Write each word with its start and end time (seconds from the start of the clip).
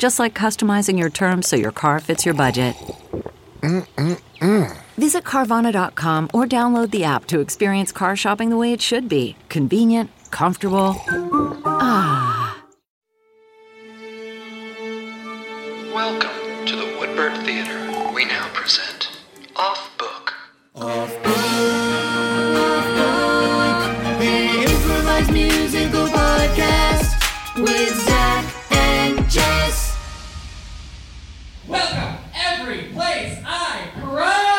Just 0.00 0.18
like 0.18 0.32
customizing 0.34 0.98
your 0.98 1.10
terms 1.10 1.46
so 1.46 1.56
your 1.56 1.72
car 1.72 2.00
fits 2.00 2.24
your 2.24 2.34
budget. 2.34 2.74
Visit 4.96 5.24
Carvana.com 5.24 6.30
or 6.32 6.46
download 6.46 6.90
the 6.90 7.04
app 7.04 7.26
to 7.26 7.40
experience 7.40 7.92
car 7.92 8.16
shopping 8.16 8.48
the 8.48 8.56
way 8.56 8.72
it 8.72 8.80
should 8.80 9.10
be 9.10 9.36
convenient, 9.50 10.10
comfortable. 10.30 10.96
Ah. 11.66 12.56
Welcome 15.94 16.64
to 16.64 16.76
the 16.76 16.86
Woodbird 16.98 17.36
Theater. 17.44 18.12
We 18.14 18.24
now 18.24 18.48
present 18.54 19.10
Off 19.54 19.90
Book. 19.98 20.32
Off 20.76 21.12
Book. 21.22 21.36
The 24.18 24.64
improvised 24.66 25.32
musical 25.34 26.06
podcast 26.06 27.62
with 27.62 27.94
Zach 28.06 28.44
and 28.72 29.28
Jess. 29.28 29.69
Welcome 31.70 32.16
every 32.34 32.82
place 32.92 33.40
I 33.46 33.90
cry. 34.00 34.49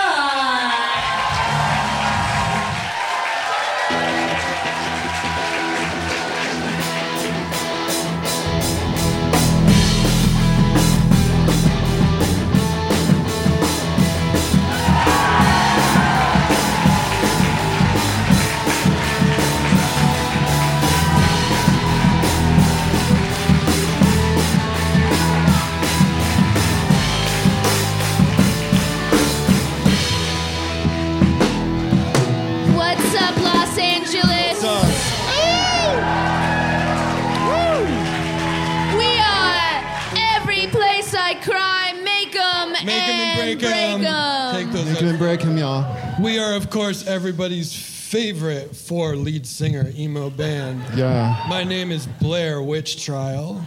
Are, 46.52 46.56
of 46.58 46.70
course, 46.70 47.08
everybody's 47.08 47.74
favorite 47.74 48.76
four 48.76 49.16
lead 49.16 49.46
singer 49.48 49.92
emo 49.96 50.30
band. 50.30 50.84
Yeah. 50.98 51.46
My 51.48 51.64
name 51.64 51.92
is 51.92 52.08
Blair 52.08 52.62
Witch 52.62 53.04
Trial. 53.04 53.66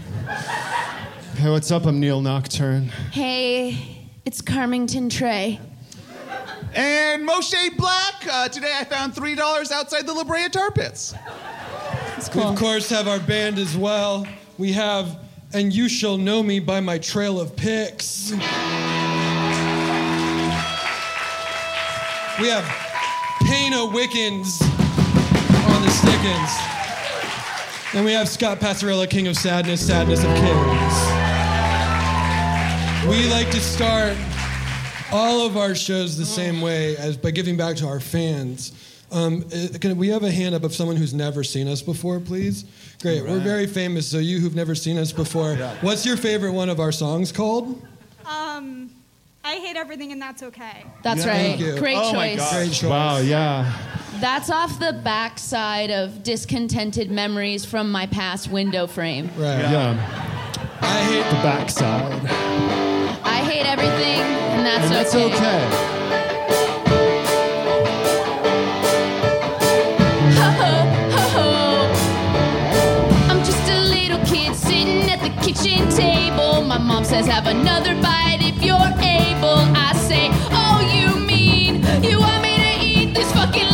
Hey, 1.36 1.50
what's 1.50 1.70
up? 1.70 1.86
I'm 1.86 1.98
Neil 1.98 2.20
Nocturne. 2.20 2.88
Hey, 3.10 4.08
it's 4.24 4.40
Carmington 4.40 5.08
Trey. 5.08 5.58
And 6.74 7.26
Moshe 7.28 7.76
Black. 7.76 8.14
Uh, 8.30 8.48
today 8.48 8.74
I 8.78 8.84
found 8.84 9.14
three 9.14 9.34
dollars 9.34 9.70
outside 9.72 10.06
the 10.06 10.12
La 10.12 10.24
Brea 10.24 10.48
tar 10.48 10.70
pits. 10.70 11.14
It's 12.16 12.28
We, 12.34 12.42
cool. 12.42 12.50
of 12.52 12.58
course, 12.58 12.90
have 12.90 13.08
our 13.08 13.20
band 13.20 13.58
as 13.58 13.76
well. 13.76 14.26
We 14.58 14.72
have, 14.72 15.18
and 15.52 15.72
you 15.72 15.88
shall 15.88 16.18
know 16.18 16.42
me 16.42 16.60
by 16.60 16.80
my 16.80 16.98
trail 16.98 17.40
of 17.40 17.56
pics. 17.56 18.32
We 22.40 22.48
have 22.48 22.64
Pana 23.46 23.86
Wickens 23.86 24.60
on 24.60 25.82
the 25.82 25.90
Stickens. 25.90 26.50
And 27.94 28.04
we 28.04 28.10
have 28.10 28.28
Scott 28.28 28.58
Passarella, 28.58 29.08
King 29.08 29.28
of 29.28 29.36
Sadness, 29.36 29.86
Sadness 29.86 30.18
of 30.18 30.34
Kings. 30.34 30.94
We 33.08 33.30
like 33.30 33.52
to 33.52 33.60
start 33.60 34.16
all 35.12 35.46
of 35.46 35.56
our 35.56 35.76
shows 35.76 36.18
the 36.18 36.24
same 36.24 36.60
way 36.60 36.96
as 36.96 37.16
by 37.16 37.30
giving 37.30 37.56
back 37.56 37.76
to 37.76 37.86
our 37.86 38.00
fans. 38.00 38.72
Um, 39.12 39.44
uh, 39.54 39.78
can 39.78 39.96
we 39.96 40.08
have 40.08 40.24
a 40.24 40.30
hand 40.30 40.56
up 40.56 40.64
of 40.64 40.74
someone 40.74 40.96
who's 40.96 41.14
never 41.14 41.44
seen 41.44 41.68
us 41.68 41.82
before, 41.82 42.18
please? 42.18 42.64
Great. 43.00 43.22
We're 43.22 43.38
very 43.38 43.68
famous, 43.68 44.10
so 44.10 44.18
you 44.18 44.40
who've 44.40 44.56
never 44.56 44.74
seen 44.74 44.98
us 44.98 45.12
before, 45.12 45.54
what's 45.82 46.04
your 46.04 46.16
favorite 46.16 46.52
one 46.52 46.68
of 46.68 46.80
our 46.80 46.90
songs 46.90 47.30
called? 47.30 47.80
Um, 48.26 48.90
I 49.46 49.56
hate 49.56 49.76
everything, 49.76 50.10
and 50.10 50.20
that's 50.22 50.42
okay. 50.42 50.86
That's 51.02 51.24
Thank 51.24 51.60
right. 51.60 51.66
you. 51.74 51.78
Great 51.78 51.98
Oh 51.98 52.14
my 52.14 52.30
choice. 52.30 52.38
God. 52.38 52.54
Great 52.54 52.72
choice. 52.72 52.90
Wow, 52.90 53.18
yeah. 53.18 53.72
That's 54.20 54.48
off 54.48 54.78
the 54.78 54.98
backside 55.04 55.90
of 55.90 56.22
discontented 56.22 57.10
memories 57.10 57.64
from 57.66 57.92
my 57.92 58.06
past 58.06 58.50
window 58.50 58.86
frame. 58.86 59.26
Right. 59.36 59.58
Yeah. 59.60 59.90
I 60.80 60.98
hate 61.04 61.24
The 61.24 61.42
backside. 61.42 62.26
I 63.26 63.44
hate 63.44 63.66
everything, 63.66 64.20
and 64.22 64.64
that's, 64.64 64.84
And 64.84 64.92
that's 64.94 65.14
okay. 65.14 65.83
Kitchen 75.44 75.86
table. 75.90 76.62
My 76.62 76.78
mom 76.78 77.04
says, 77.04 77.26
Have 77.26 77.46
another 77.46 77.94
bite 78.00 78.38
if 78.40 78.62
you're 78.64 78.76
able. 78.76 79.60
I 79.76 79.92
say, 80.08 80.28
Oh, 80.50 80.80
you 80.96 81.20
mean 81.26 81.82
you 82.02 82.18
want 82.18 82.42
me 82.42 82.56
to 82.56 82.84
eat 82.84 83.14
this 83.14 83.30
fucking 83.32 83.73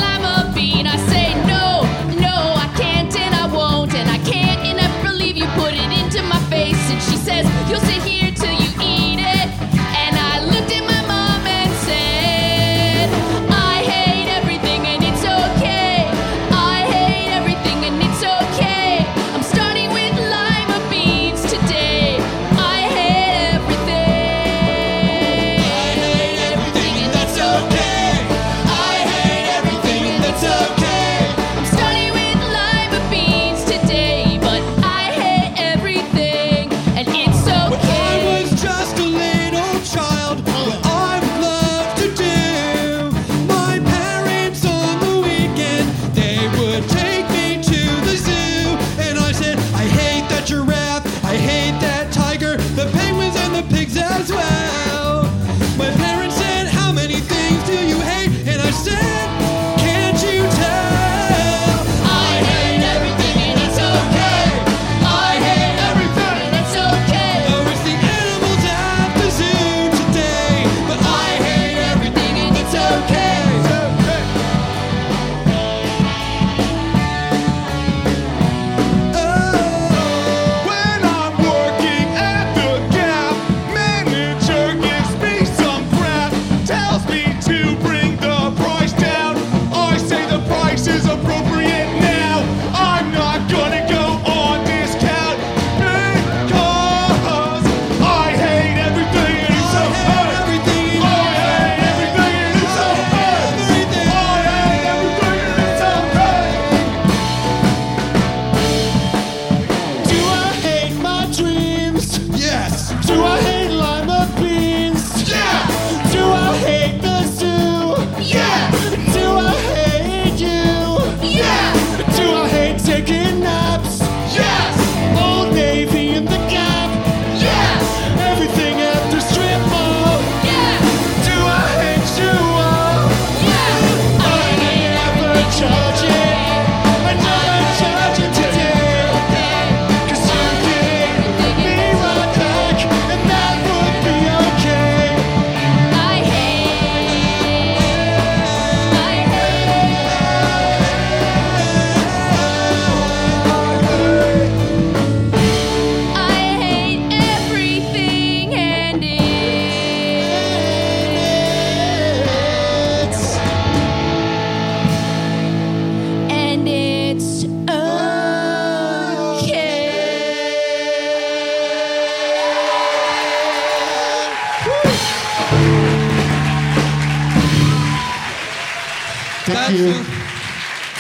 That's 179.53 179.73
you. 179.75 179.87
what- 179.89 180.07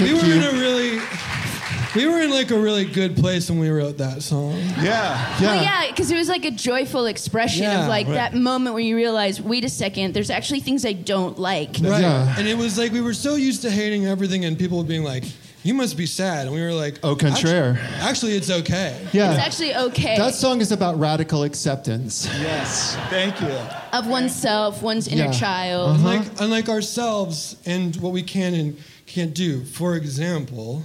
we 0.00 0.06
Thank 0.06 0.22
were 0.22 0.32
in 0.32 0.42
a 0.42 0.52
really, 0.58 0.98
we 1.94 2.06
were 2.06 2.22
in 2.22 2.30
like 2.30 2.50
a 2.50 2.58
really 2.58 2.86
good 2.86 3.16
place 3.16 3.50
when 3.50 3.58
we 3.58 3.68
wrote 3.68 3.98
that 3.98 4.22
song. 4.22 4.52
Yeah. 4.80 5.40
Well, 5.40 5.62
yeah, 5.62 5.88
because 5.90 6.10
it 6.10 6.16
was 6.16 6.28
like 6.28 6.44
a 6.46 6.50
joyful 6.50 7.04
expression 7.06 7.64
Yeah, 7.64 7.82
of 7.82 7.88
like 7.88 8.06
right. 8.06 8.14
that 8.14 8.34
moment 8.34 8.72
where 8.74 8.82
you 8.82 8.96
realize, 8.96 9.42
wait 9.42 9.64
a 9.64 9.68
second, 9.68 10.14
there's 10.14 10.30
actually 10.30 10.60
things 10.60 10.86
I 10.86 10.92
don't 10.94 11.38
like. 11.38 11.76
Right. 11.82 12.00
Yeah. 12.00 12.34
And 12.38 12.48
it 12.48 12.56
was 12.56 12.78
like 12.78 12.92
we 12.92 13.02
were 13.02 13.12
so 13.12 13.34
used 13.34 13.60
to 13.62 13.70
hating 13.70 14.06
everything 14.06 14.44
and 14.46 14.58
people 14.58 14.82
being 14.84 15.04
like, 15.04 15.24
you 15.62 15.74
must 15.74 15.96
be 15.96 16.06
sad. 16.06 16.46
And 16.46 16.54
we 16.54 16.60
were 16.62 16.72
like, 16.72 16.98
Au 17.04 17.14
contraire. 17.16 17.78
Actually, 17.80 18.08
actually, 18.08 18.32
it's 18.36 18.50
okay. 18.50 19.06
Yeah. 19.12 19.32
It's 19.34 19.46
actually 19.46 19.74
okay 19.76 20.16
that 20.16 20.34
song 20.34 20.60
is 20.60 20.72
about 20.72 20.98
radical 20.98 21.42
acceptance. 21.44 22.26
Yes. 22.40 22.96
Thank 23.10 23.40
you. 23.40 23.48
of 23.92 24.06
oneself, 24.06 24.82
one's 24.82 25.08
inner 25.08 25.24
Yeah. 25.24 25.32
child. 25.32 25.90
Uh-huh. 25.90 25.98
Unlike, 25.98 26.40
unlike 26.40 26.68
ourselves 26.68 27.56
and 27.66 27.94
what 27.96 28.12
we 28.12 28.22
can 28.22 28.54
and 28.54 28.76
can't 29.06 29.34
do. 29.34 29.64
For 29.64 29.96
example, 29.96 30.82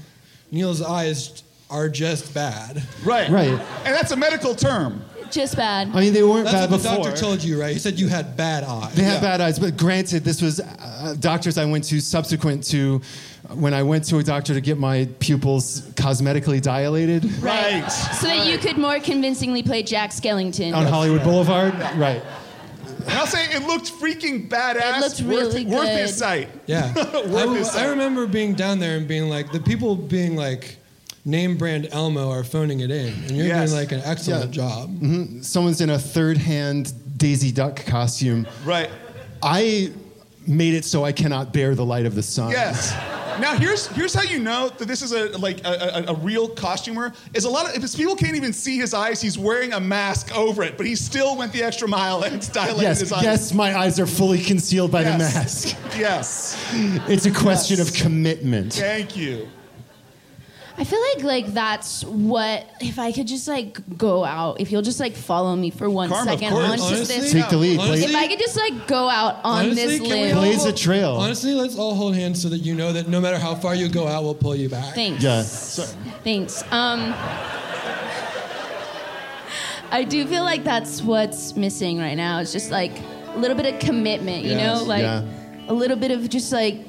Neil's 0.51 0.81
eyes 0.81 1.43
are 1.69 1.89
just 1.89 2.33
bad. 2.33 2.83
Right. 3.03 3.29
Right. 3.29 3.49
And 3.49 3.93
that's 3.95 4.11
a 4.11 4.15
medical 4.15 4.55
term. 4.55 5.03
Just 5.31 5.55
bad. 5.55 5.89
I 5.93 5.99
mean, 6.01 6.13
they 6.13 6.23
weren't 6.23 6.45
That's 6.45 6.55
bad 6.55 6.71
what 6.71 6.81
the 6.81 6.89
before. 6.89 7.03
doctor 7.05 7.19
told 7.19 7.43
you, 7.43 7.59
right? 7.59 7.73
He 7.73 7.79
said 7.79 7.99
you 7.99 8.07
had 8.07 8.35
bad 8.37 8.63
eyes. 8.63 8.93
They 8.95 9.03
have 9.03 9.21
bad 9.21 9.41
eyes, 9.41 9.59
but 9.59 9.75
granted, 9.77 10.23
this 10.23 10.41
was 10.41 10.59
uh, 10.59 11.15
doctors 11.19 11.57
I 11.57 11.65
went 11.65 11.83
to 11.85 11.99
subsequent 11.99 12.63
to 12.65 13.01
when 13.53 13.73
I 13.73 13.83
went 13.83 14.05
to 14.05 14.17
a 14.17 14.23
doctor 14.23 14.53
to 14.53 14.61
get 14.61 14.77
my 14.77 15.07
pupils 15.19 15.81
cosmetically 15.91 16.61
dilated 16.61 17.25
Right. 17.41 17.87
So 17.89 18.27
that 18.27 18.47
you 18.47 18.57
could 18.57 18.77
more 18.77 18.99
convincingly 18.99 19.61
play 19.61 19.83
Jack 19.83 20.11
Skellington. 20.11 20.75
on 20.75 20.85
Hollywood 20.87 21.23
Boulevard. 21.23 21.73
Right. 21.95 22.23
And 23.01 23.13
I'll 23.13 23.27
say 23.27 23.45
it 23.53 23.61
looked 23.67 23.91
freaking 23.91 24.49
badass. 24.49 24.97
It 24.97 24.99
looked 24.99 25.21
worth, 25.21 25.53
really 25.53 25.65
Worth 25.67 25.85
good. 25.85 25.99
his 25.99 26.17
sight. 26.17 26.49
Yeah. 26.65 26.91
Worth 27.27 27.55
his 27.55 27.69
I, 27.69 27.71
sight. 27.73 27.85
I 27.85 27.89
remember 27.89 28.25
being 28.25 28.55
down 28.55 28.79
there 28.79 28.97
and 28.97 29.07
being 29.07 29.29
like, 29.29 29.51
the 29.51 29.59
people 29.59 29.95
being 29.95 30.35
like, 30.35 30.77
name 31.25 31.57
brand 31.57 31.87
Elmo 31.91 32.29
are 32.29 32.43
phoning 32.43 32.79
it 32.81 32.91
in. 32.91 33.07
And 33.13 33.31
you're 33.31 33.47
Yes. 33.47 33.69
doing 33.71 33.81
like 33.81 33.91
an 33.91 34.01
excellent 34.05 34.45
Yeah. 34.55 34.63
job. 34.67 34.89
Mm-hmm. 34.91 35.41
Someone's 35.41 35.81
in 35.81 35.89
a 35.89 35.99
third-hand 35.99 36.93
Daisy 37.17 37.51
Duck 37.51 37.83
costume. 37.85 38.45
Right. 38.63 38.89
I 39.41 39.91
made 40.47 40.75
it 40.75 40.85
so 40.85 41.03
I 41.03 41.11
cannot 41.11 41.51
bear 41.53 41.73
the 41.75 41.85
light 41.85 42.05
of 42.05 42.13
the 42.15 42.21
sun. 42.23 42.51
Yes. 42.51 42.93
Now 43.41 43.57
here's 43.57 43.87
here's 43.87 44.13
how 44.13 44.21
you 44.21 44.39
know 44.39 44.69
that 44.77 44.87
this 44.87 45.01
is 45.01 45.11
a 45.11 45.37
like 45.39 45.59
a, 45.65 46.03
a, 46.07 46.13
a 46.13 46.15
real 46.15 46.47
costumer 46.47 47.11
is 47.33 47.43
a 47.43 47.49
lot 47.49 47.65
of 47.75 47.83
if 47.83 47.97
people 47.97 48.15
can't 48.15 48.37
even 48.37 48.53
see 48.53 48.77
his 48.77 48.93
eyes 48.93 49.19
he's 49.21 49.37
wearing 49.37 49.73
a 49.73 49.79
mask 49.79 50.33
over 50.37 50.63
it 50.63 50.77
but 50.77 50.85
he 50.85 50.95
still 50.95 51.35
went 51.35 51.51
the 51.51 51.61
extra 51.61 51.85
mile 51.85 52.23
and 52.23 52.49
dilated 52.53 52.81
Yes, 52.83 52.99
his 53.01 53.11
eyes. 53.11 53.23
yes, 53.23 53.53
my 53.53 53.77
eyes 53.77 53.99
are 53.99 54.07
fully 54.07 54.39
concealed 54.41 54.89
by 54.89 55.03
the 55.03 55.17
mask. 55.17 55.75
Yes. 55.97 56.55
It's 57.09 57.25
a 57.25 57.31
question 57.31 57.77
Yes. 57.77 57.89
of 57.89 57.93
commitment. 57.95 58.71
Thank 58.73 59.17
you. 59.17 59.49
I 60.77 60.83
feel 60.83 60.99
like 61.15 61.23
like 61.23 61.53
that's 61.53 62.03
what 62.03 62.65
if 62.81 62.99
I 62.99 63.13
could 63.13 63.27
just 63.27 63.47
like 63.47 63.97
go 63.97 64.25
out, 64.25 64.59
if 64.59 64.71
you'll 64.73 64.81
just 64.81 64.99
like 64.99 65.13
follow 65.15 65.55
me 65.55 65.69
for 65.69 65.89
one 65.89 66.09
Karma, 66.09 66.33
of 66.33 66.39
second 66.39 66.53
course. 66.53 66.69
onto 66.69 66.83
Honestly, 66.83 67.15
this. 67.21 67.31
Take 67.31 67.47
the 67.49 67.55
lead, 67.57 67.79
Honestly, 67.79 68.03
If 68.09 68.15
I 68.15 68.27
could 68.27 68.39
just 68.39 68.57
like 68.57 68.85
go 68.85 69.07
out 69.07 69.35
on 69.45 69.65
honestly, 69.67 69.75
this 69.85 69.99
can 70.01 70.09
we 70.09 70.09
limb. 70.09 70.37
all 70.37 70.43
Blaze 70.43 70.55
a 70.57 70.59
hold- 70.63 70.77
trail. 70.77 71.11
Honestly, 71.11 71.53
let's 71.53 71.77
all 71.77 71.95
hold 71.95 72.13
hands 72.15 72.41
so 72.41 72.49
that 72.49 72.57
you 72.59 72.75
know 72.75 72.91
that 72.91 73.07
no 73.07 73.21
matter 73.21 73.39
how 73.39 73.55
far 73.55 73.73
you 73.73 73.87
go 73.87 74.05
out, 74.05 74.23
we'll 74.23 74.35
pull 74.35 74.53
you 74.55 74.67
back. 74.67 74.93
Thanks. 74.93 75.23
Yeah. 75.23 75.43
Thanks. 76.25 76.61
Um, 76.71 77.13
I 79.91 80.03
do 80.03 80.25
feel 80.27 80.43
like 80.43 80.63
that's 80.65 81.01
what's 81.01 81.55
missing 81.55 81.99
right 81.99 82.15
now. 82.15 82.39
It's 82.39 82.51
just 82.51 82.69
like 82.71 82.91
a 83.33 83.37
little 83.37 83.55
bit 83.55 83.73
of 83.73 83.79
commitment, 83.79 84.43
you 84.43 84.55
know, 84.55 84.83
like 84.83 85.03
Yeah. 85.03 85.23
a 85.69 85.73
little 85.73 85.95
bit 85.97 86.11
of 86.11 86.27
just 86.29 86.51
like 86.51 86.79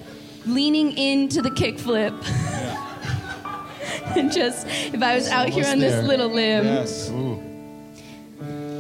leaning 0.44 0.96
into 0.98 1.40
the 1.40 1.50
kickflip. 1.50 2.14
and 4.16 4.32
just 4.32 4.66
if 4.66 5.02
I 5.02 5.14
was 5.16 5.28
out 5.28 5.48
here 5.48 5.64
almost 5.64 5.72
on 5.72 5.78
this 5.80 6.06
little 6.06 6.28
limb, 6.28 6.64
Yes. 6.64 7.08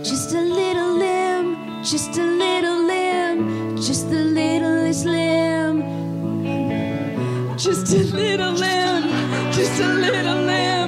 just 0.08 0.32
a 0.34 0.40
little 0.40 0.92
limb, 0.94 1.82
just 1.82 2.16
a 2.18 2.22
little 2.22 2.82
limb, 2.84 3.76
just 3.76 4.08
the 4.10 4.24
littlest 4.24 5.04
limb. 5.06 5.82
Just 7.56 7.92
a 7.94 7.98
little 8.14 8.52
limb, 8.52 9.04
just 9.50 9.80
a 9.80 9.88
little 9.88 10.42
limb, 10.42 10.85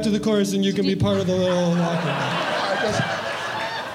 back 0.00 0.12
to 0.12 0.18
the 0.18 0.24
chorus 0.24 0.54
and 0.54 0.64
you 0.64 0.72
can 0.72 0.86
be 0.86 0.96
part 0.96 1.20
of 1.20 1.26
the 1.26 1.36
little 1.36 1.70
walking. 1.70 2.10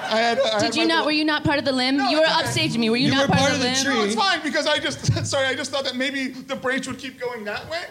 I 0.08 0.20
had, 0.20 0.38
I 0.38 0.48
had 0.50 0.60
Did 0.60 0.76
you 0.76 0.86
not? 0.86 0.88
little- 0.98 1.06
Were 1.06 1.10
you 1.10 1.24
not 1.24 1.42
part 1.42 1.58
of 1.58 1.64
the 1.64 1.72
limb? 1.72 1.96
No, 1.96 2.08
you 2.08 2.18
were 2.18 2.24
it's 2.24 2.56
okay. 2.56 2.68
upstaging 2.68 2.78
me. 2.78 2.90
Were 2.90 2.96
you, 2.96 3.06
You 3.08 3.14
not 3.14 3.22
were 3.28 3.34
part, 3.34 3.40
part 3.40 3.52
of 3.54 3.60
the 3.60 3.70
of 3.72 3.76
the 3.78 3.84
limb? 3.90 3.96
No, 3.98 4.04
it's 4.04 4.14
fine 4.14 4.40
because 4.44 4.66
I 4.68 4.78
just 4.78 5.26
sorry. 5.26 5.46
I 5.46 5.54
just 5.56 5.72
thought 5.72 5.82
that 5.84 5.96
maybe 5.96 6.28
the 6.28 6.54
branch 6.54 6.86
would 6.86 6.98
keep 6.98 7.18
going 7.18 7.44
that 7.44 7.68
way, 7.68 7.82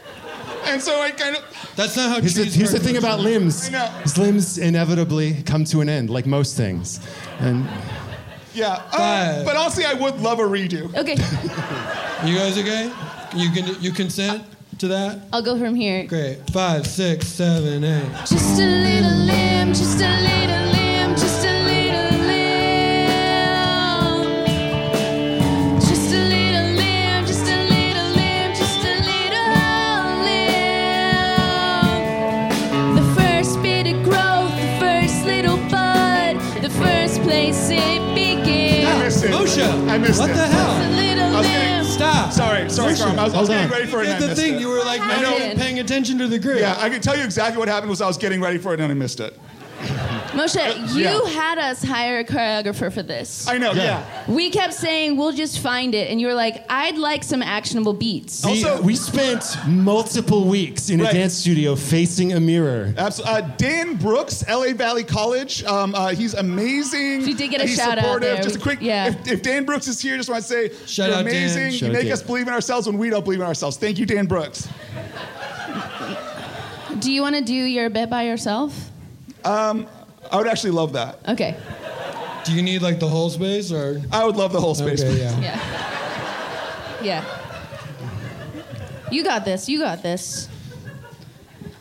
and 0.63 0.81
so 0.81 1.01
I 1.01 1.11
kind 1.11 1.35
of 1.35 1.43
That's 1.75 1.97
not 1.97 2.09
how 2.09 2.21
Here's 2.21 2.35
the, 2.35 2.43
trees 2.43 2.55
here's 2.55 2.71
the 2.71 2.79
thing 2.79 2.95
about 2.95 3.19
limbs. 3.19 3.67
I 3.67 3.71
know. 3.71 3.85
His 4.03 4.17
limbs 4.17 4.57
inevitably 4.57 5.43
come 5.43 5.65
to 5.65 5.81
an 5.81 5.89
end, 5.89 6.09
like 6.09 6.25
most 6.25 6.55
things. 6.55 7.05
And 7.39 7.67
yeah. 8.53 8.81
Uh, 8.93 8.97
Five. 8.97 9.45
but 9.45 9.57
honestly, 9.57 9.83
I 9.83 9.93
would 9.93 10.21
love 10.21 10.39
a 10.39 10.43
redo. 10.43 10.95
Okay, 10.95 11.15
You 12.25 12.37
guys 12.37 12.57
okay? 12.57 12.89
You 13.35 13.51
can 13.51 13.81
you 13.83 13.91
consent 13.91 14.41
to 14.79 14.87
that? 14.89 15.19
I'll 15.33 15.41
go 15.41 15.57
from 15.57 15.75
here. 15.75 16.05
Great. 16.05 16.37
Five, 16.51 16.85
six, 16.87 17.27
seven, 17.27 17.83
eight. 17.83 18.09
Just 18.25 18.59
a 18.59 18.65
little 18.65 19.17
limb, 19.25 19.69
just 19.69 20.01
a 20.01 20.21
little 20.21 20.71
limb, 20.71 21.11
just 21.15 21.45
a 21.45 21.51
little 21.63 22.19
limb. 22.27 23.05
Just 25.79 26.13
a 26.13 26.17
little 26.33 26.69
limb, 26.75 27.25
just 27.25 27.45
a 27.45 27.57
little 27.69 28.09
limb, 28.15 28.53
just 28.55 28.83
a 28.83 28.95
little 29.09 29.51
limb. 32.05 32.95
The 32.95 33.05
first 33.21 33.61
bit 33.61 33.87
of 33.87 34.03
growth, 34.03 34.51
the 34.59 34.77
first 34.79 35.25
little 35.25 35.57
bud, 35.69 36.35
the 36.61 36.69
first 36.69 37.21
place 37.23 37.69
it 37.71 38.01
begins. 38.15 38.87
I 38.87 38.99
missed 39.03 39.23
it. 39.23 39.31
Moshe, 39.31 39.89
I 39.89 39.97
missed 39.97 40.19
what 40.19 40.29
it. 40.31 40.33
the 40.35 40.47
hell? 40.47 40.74
Sorry, 42.35 42.69
sorry, 42.69 42.95
Carm. 42.95 43.17
I 43.17 43.23
was, 43.23 43.33
I 43.33 43.39
was 43.39 43.49
getting 43.49 43.71
ready 43.71 43.85
for 43.85 44.01
it. 44.01 44.07
You 44.07 44.11
and 44.11 44.19
did 44.19 44.29
I 44.31 44.33
the 44.33 44.35
missed 44.35 44.41
thing. 44.41 44.55
it. 44.55 44.59
You 44.59 44.67
were 44.67 44.79
like 44.83 44.99
not 44.99 45.21
know. 45.21 45.37
even 45.37 45.57
paying 45.57 45.79
attention 45.79 46.17
to 46.17 46.27
the 46.27 46.37
grid. 46.37 46.59
Yeah, 46.59 46.75
I 46.77 46.89
can 46.89 46.99
tell 47.01 47.17
you 47.17 47.23
exactly 47.23 47.57
what 47.57 47.69
happened 47.69 47.89
was 47.89 48.01
I 48.01 48.07
was 48.07 48.17
getting 48.17 48.41
ready 48.41 48.57
for 48.57 48.73
it 48.73 48.81
and 48.81 48.91
I 48.91 48.95
missed 48.95 49.21
it. 49.21 49.39
Moshe, 50.35 50.93
you 50.95 51.03
yeah. 51.03 51.25
had 51.29 51.57
us 51.57 51.83
hire 51.83 52.19
a 52.19 52.23
choreographer 52.25 52.91
for 52.91 53.01
this. 53.03 53.47
I 53.47 53.57
know, 53.57 53.71
Yeah. 53.71 53.83
yeah. 53.83 54.23
We 54.33 54.49
kept 54.49 54.73
saying 54.73 55.15
we'll 55.17 55.31
just 55.31 55.59
find 55.59 55.95
it, 55.95 56.09
and 56.09 56.19
you 56.19 56.27
were 56.27 56.33
like, 56.33 56.65
"I'd 56.69 56.97
like 56.97 57.23
some 57.23 57.41
actionable 57.41 57.93
beats." 57.93 58.43
We, 58.45 58.63
Also- 58.63 58.81
we 58.81 58.95
spent 58.95 59.45
multiple 59.67 60.45
weeks 60.45 60.89
in 60.89 60.99
Right. 61.01 61.11
a 61.11 61.17
dance 61.17 61.33
studio 61.35 61.75
facing 61.75 62.33
a 62.33 62.39
mirror. 62.39 62.93
Absolutely. 62.97 63.33
Uh, 63.43 63.47
Dan 63.57 63.95
Brooks, 63.95 64.43
LA 64.47 64.73
Valley 64.73 65.03
College. 65.03 65.63
Um, 65.63 65.95
uh, 65.95 66.09
he's 66.09 66.33
amazing. 66.33 67.23
She 67.25 67.33
did 67.33 67.49
get 67.51 67.61
a 67.61 67.65
he's 67.65 67.75
shout 67.77 67.97
out 67.97 68.03
supportive. 68.03 68.29
there. 68.35 68.43
Just 68.43 68.55
a 68.57 68.59
quick. 68.59 68.79
Yeah. 68.81 69.07
If, 69.07 69.27
if 69.27 69.41
Dan 69.41 69.63
Brooks 69.65 69.87
is 69.87 70.01
here, 70.01 70.17
just 70.17 70.29
want 70.29 70.41
to 70.43 70.47
say, 70.47 70.69
Shout 70.85 71.09
you're 71.09 71.17
out, 71.17 71.25
Dan. 71.25 71.33
amazing. 71.33 71.71
Shout 71.71 71.81
you 71.89 71.93
make 71.93 72.03
Dan. 72.03 72.11
us 72.11 72.21
believe 72.21 72.47
in 72.47 72.53
ourselves 72.53 72.87
when 72.87 72.97
we 72.97 73.09
don't 73.09 73.23
believe 73.23 73.39
in 73.39 73.45
ourselves. 73.45 73.77
Thank 73.77 73.97
you, 73.99 74.05
Dan 74.05 74.25
Brooks. 74.25 74.67
Do 76.99 77.11
you 77.11 77.21
want 77.21 77.35
to 77.35 77.41
do 77.41 77.53
your 77.53 77.89
bit 77.89 78.09
by 78.09 78.23
yourself? 78.23 78.91
Um, 79.45 79.87
I 80.31 80.37
would 80.37 80.47
actually 80.47 80.71
love 80.71 80.93
that. 80.93 81.19
Okay. 81.27 81.55
Do 82.45 82.53
you 82.53 82.61
need 82.61 82.81
like 82.81 82.99
the 82.99 83.07
whole 83.07 83.29
space 83.29 83.71
or? 83.71 84.01
I 84.11 84.25
would 84.25 84.35
love 84.35 84.51
the 84.51 84.59
whole 84.59 84.75
space. 84.75 85.03
Okay, 85.03 85.19
yeah. 85.19 85.39
Yeah. 85.39 85.59
Yeah. 87.03 87.23
You 89.11 89.23
got 89.23 89.45
this. 89.45 89.69
You 89.69 89.79
got 89.79 90.01
this. 90.03 90.49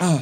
Yeah, 0.01 0.21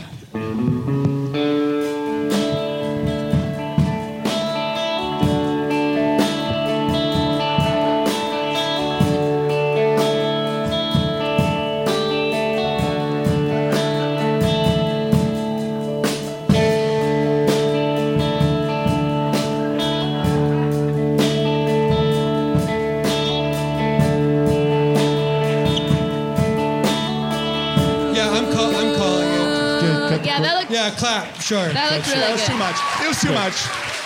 Sure. 31.43 31.69
That 31.73 31.93
looked 31.93 32.07
That 32.07 32.33
was 32.33 32.43
too 32.45 32.53
good. 32.53 32.59
much. 32.59 32.77
It 33.03 33.09
was 33.09 33.21
too 33.21 33.33
much. 33.33 33.55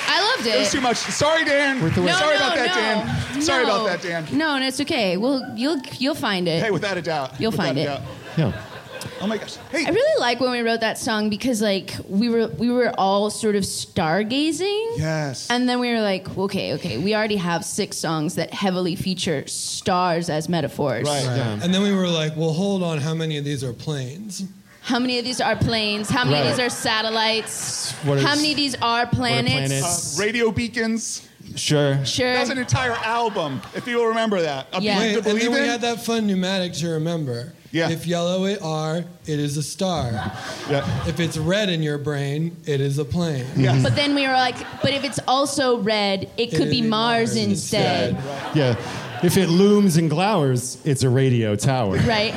I 0.08 0.20
loved 0.36 0.46
It 0.46 0.54
It 0.54 0.58
was 0.60 0.70
too 0.72 0.80
much. 0.80 0.96
Sorry, 0.96 1.44
Dan. 1.44 1.82
Worth 1.82 1.94
the 1.94 2.02
wait. 2.02 2.08
No, 2.12 2.18
Sorry 2.18 2.38
no, 2.38 2.44
about 2.46 2.56
that, 2.56 2.68
no. 2.68 2.74
Dan. 3.34 3.42
Sorry 3.42 3.66
No. 3.66 3.74
about 3.84 3.86
that, 4.02 4.02
Dan. 4.02 4.38
No, 4.38 4.58
no, 4.58 4.66
it's 4.66 4.80
okay. 4.80 5.16
Well, 5.16 5.42
you'll 5.56 5.80
you'll 5.98 6.14
find 6.14 6.46
it. 6.48 6.62
Hey, 6.62 6.70
without 6.70 6.96
a 6.96 7.02
doubt. 7.02 7.38
You'll 7.40 7.50
Without 7.50 7.66
find 7.66 7.78
a 7.78 7.82
it. 7.82 7.84
doubt. 7.86 8.00
Yeah. 8.36 8.62
Oh 9.20 9.26
my 9.26 9.38
gosh. 9.38 9.56
Hey. 9.70 9.84
I 9.86 9.90
really 9.90 10.20
like 10.20 10.40
when 10.40 10.50
we 10.50 10.60
wrote 10.60 10.80
that 10.80 10.98
song 10.98 11.30
because 11.30 11.62
like 11.62 11.94
we 12.08 12.28
were 12.28 12.48
we 12.58 12.70
were 12.70 12.92
all 12.98 13.30
sort 13.30 13.56
of 13.56 13.64
stargazing. 13.64 14.98
Yes. 14.98 15.48
And 15.50 15.68
then 15.68 15.80
we 15.80 15.90
were 15.92 16.00
like, 16.00 16.36
okay, 16.36 16.74
okay, 16.74 16.98
we 16.98 17.14
already 17.14 17.36
have 17.36 17.64
six 17.64 17.96
songs 17.96 18.34
that 18.34 18.52
heavily 18.52 18.94
feature 18.94 19.46
stars 19.46 20.28
as 20.28 20.48
metaphors. 20.48 21.06
Right. 21.06 21.22
Yeah. 21.24 21.58
And 21.62 21.72
then 21.74 21.82
we 21.82 21.92
were 21.94 22.08
like, 22.08 22.36
well, 22.36 22.52
hold 22.52 22.82
on. 22.82 22.98
How 22.98 23.14
many 23.14 23.38
of 23.38 23.44
these 23.44 23.64
are 23.64 23.72
planes? 23.72 24.44
How 24.86 25.00
many 25.00 25.18
of 25.18 25.24
these 25.24 25.40
are 25.40 25.56
planes? 25.56 26.08
How 26.08 26.24
many 26.24 26.38
of 26.38 26.46
these 26.46 26.60
are 26.64 26.70
satellites? 26.70 27.90
What 28.04 28.20
How 28.20 28.34
is- 28.34 28.36
many 28.38 28.52
of 28.52 28.56
these 28.56 28.76
are 28.80 29.04
planets? 29.06 29.50
planets? 29.68 30.16
Uh, 30.18 30.22
radio 30.22 30.52
beacons. 30.52 31.22
Sure. 31.56 32.04
Sure. 32.04 32.34
That's 32.34 32.50
an 32.50 32.58
entire 32.58 32.92
album, 32.92 33.60
if 33.74 33.88
you 33.88 33.96
will 33.96 34.06
remember 34.06 34.40
that. 34.42 34.68
A 34.72 34.80
Yeah. 34.80 34.98
Wait, 34.98 35.10
to 35.12 35.14
and 35.16 35.24
believe 35.24 35.42
then 35.42 35.52
we 35.62 35.66
had 35.66 35.80
that 35.80 36.04
fun 36.04 36.26
mnemonic 36.28 36.72
to 36.74 36.88
remember. 36.90 37.52
Yeah. 37.72 37.90
If 37.90 38.06
yellow 38.06 38.44
it 38.46 38.60
are, 38.62 38.98
it 39.26 39.38
is 39.40 39.56
a 39.56 39.62
star. 39.62 40.10
Yeah. 40.70 41.08
If 41.08 41.18
it's 41.18 41.36
red 41.36 41.68
in 41.68 41.82
your 41.82 41.98
brain, 41.98 42.56
it 42.64 42.80
is 42.80 42.98
a 42.98 43.04
plane. 43.04 43.44
Yes. 43.56 43.82
But 43.82 43.96
then 43.96 44.14
we 44.14 44.26
were 44.26 44.34
like, 44.34 44.56
but 44.82 44.92
if 44.92 45.02
it's 45.02 45.18
also 45.26 45.78
red, 45.78 46.30
it 46.36 46.50
could 46.50 46.60
It'd 46.60 46.70
be 46.70 46.82
be 46.82 46.86
Mars, 46.86 47.34
Mars 47.34 47.36
instead. 47.36 48.10
instead. 48.14 48.56
Yeah. 48.56 48.76
If 49.26 49.36
it 49.36 49.48
looms 49.48 49.96
and 49.96 50.08
glowers, 50.08 50.78
it's 50.86 51.02
a 51.02 51.10
radio 51.10 51.56
tower. 51.56 51.96
Right? 51.98 52.32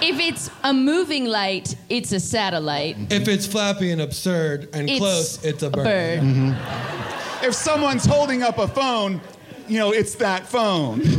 If 0.00 0.20
it's 0.20 0.48
a 0.62 0.72
moving 0.72 1.24
light, 1.24 1.74
it's 1.88 2.12
a 2.12 2.20
satellite. 2.20 2.96
If 3.10 3.26
it's 3.26 3.44
flappy 3.44 3.90
and 3.90 4.00
absurd 4.00 4.68
and 4.72 4.88
It's 4.88 5.00
close, 5.00 5.44
it's 5.44 5.64
a 5.64 5.70
bird. 5.70 5.84
bird. 5.84 6.20
Mm-hmm. 6.20 7.44
If 7.44 7.54
someone's 7.54 8.04
holding 8.06 8.44
up 8.44 8.58
a 8.58 8.68
phone, 8.68 9.20
you 9.66 9.80
know, 9.80 9.90
it's 9.92 10.14
that 10.16 10.46
phone. 10.46 11.02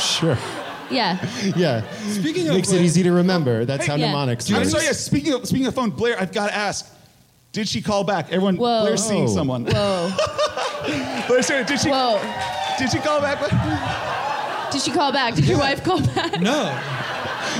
Sure. 0.00 0.38
Yeah. 0.90 1.18
Yeah. 1.54 1.82
Speaking 2.08 2.48
of 2.48 2.54
Makes 2.54 2.70
it 2.70 2.76
which- 2.76 2.82
easy 2.82 3.02
to 3.02 3.12
remember. 3.12 3.64
That's 3.66 3.86
how 3.86 3.94
Yeah. 3.96 4.06
mnemonics 4.06 4.50
I'm 4.50 4.64
sorry, 4.64 4.84
yeah, 4.86 4.92
speaking 4.92 5.34
of, 5.34 5.46
speaking 5.46 5.66
of 5.66 5.74
phone, 5.74 5.90
Blair, 5.90 6.18
I've 6.18 6.32
got 6.32 6.48
to 6.48 6.54
ask. 6.56 6.90
Did 7.52 7.68
she 7.68 7.82
call 7.82 8.02
back? 8.02 8.26
Everyone, 8.32 8.56
Whoa. 8.56 8.82
Blair's 8.82 9.04
seeing 9.04 9.28
someone. 9.28 9.66
Whoa. 9.66 10.10
Blair, 11.28 11.42
sorry, 11.42 11.64
did 11.64 11.78
she, 11.80 11.90
Whoa. 11.90 12.18
did 12.78 12.90
she 12.90 12.98
call 13.00 13.20
back? 13.20 13.38
Blair? 14.72 14.80
Did 14.80 14.82
she 14.82 14.96
call 14.96 15.12
back? 15.12 15.34
Did 15.34 15.44
your 15.46 15.58
wife 15.58 15.84
call 15.84 16.00
back? 16.00 16.40
No. 16.40 16.78